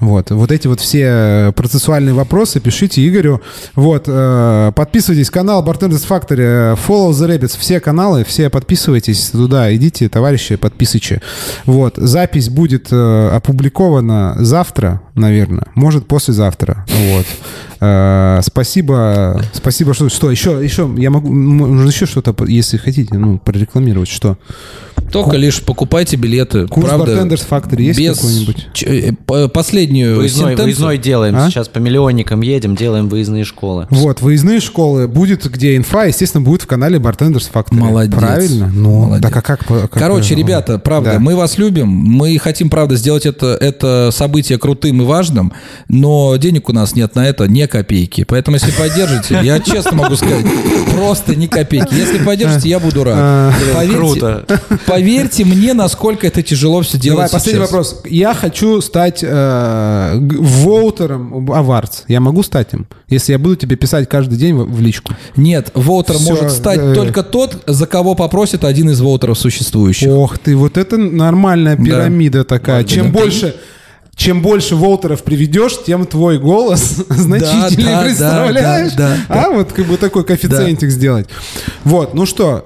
[0.00, 0.30] Вот.
[0.30, 3.42] Вот эти вот все процессуальные вопросы пишите Игорю.
[3.74, 4.04] Вот.
[4.06, 5.30] Э, подписывайтесь.
[5.30, 7.58] Канал Bartenders Factory, Follow the Rabbits.
[7.58, 9.74] Все каналы, все подписывайтесь туда.
[9.74, 11.20] Идите, товарищи, подписывайте.
[11.66, 11.96] Вот.
[11.96, 15.66] Запись будет э, опубликована завтра, наверное.
[15.74, 16.86] Может, послезавтра.
[16.88, 17.26] Вот.
[17.80, 23.38] Э, спасибо, спасибо, что, что еще, еще, я могу, можно еще что-то, если хотите, ну,
[23.38, 24.38] прорекламировать, что?
[25.12, 26.66] Только лишь покупайте билеты.
[26.66, 28.68] Курс Правда, Bartenders Factory есть без какой-нибудь?
[28.72, 31.36] ч- э, по- последнюю Выездной, сентенцию- выездной делаем.
[31.36, 31.48] А?
[31.50, 33.86] Сейчас по миллионникам едем, делаем выездные школы.
[33.90, 35.08] Вот, выездные школы.
[35.08, 37.74] Будет где инфа, естественно, будет в канале Bartenders Factory.
[37.74, 38.18] Молодец.
[38.18, 38.70] Правильно?
[38.74, 39.22] Ну, Молодец.
[39.22, 39.66] так а как...
[39.66, 41.18] как- Короче, ребята, правда, да.
[41.18, 45.52] мы вас любим, мы хотим, правда, сделать это, это событие крутым и важным,
[45.88, 48.24] но денег у нас нет на это ни копейки.
[48.24, 50.44] Поэтому, если поддержите, я честно могу сказать,
[50.94, 51.94] просто ни копейки.
[51.94, 53.54] Если поддержите, я буду рад.
[53.74, 54.44] Поверьте, Круто.
[55.00, 57.70] Поверьте мне, насколько это тяжело все Давай, делать последний сейчас.
[57.70, 58.00] вопрос.
[58.04, 62.02] Я хочу стать э, воутером Аварц.
[62.08, 62.86] Я могу стать им?
[63.08, 65.12] Если я буду тебе писать каждый день в, в личку.
[65.36, 66.94] Нет, воутер Всё, может стать э.
[66.94, 70.08] только тот, за кого попросит один из воутеров существующих.
[70.08, 72.84] Ох ты, вот это нормальная пирамида такая.
[72.84, 73.54] Чем больше...
[74.16, 78.92] Чем больше волтеров приведешь, тем твой голос значительнее, да, представляешь?
[78.94, 81.28] да, да, а вот как бы такой коэффициентик сделать.
[81.84, 82.62] Вот, ну что,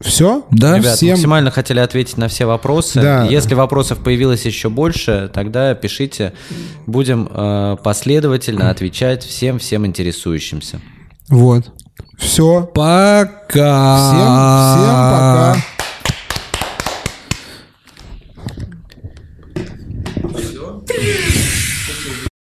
[0.00, 0.46] все?
[0.50, 3.00] Да, Ребят, всем- максимально хотели ответить на все вопросы.
[3.02, 3.24] Да.
[3.26, 6.32] Если вопросов появилось еще больше, тогда пишите.
[6.86, 10.80] Будем э, последовательно отвечать всем всем интересующимся.
[11.28, 11.70] Вот.
[12.18, 12.62] Все.
[12.74, 13.96] Пока.
[13.96, 14.16] Всем,
[14.76, 15.56] всем пока.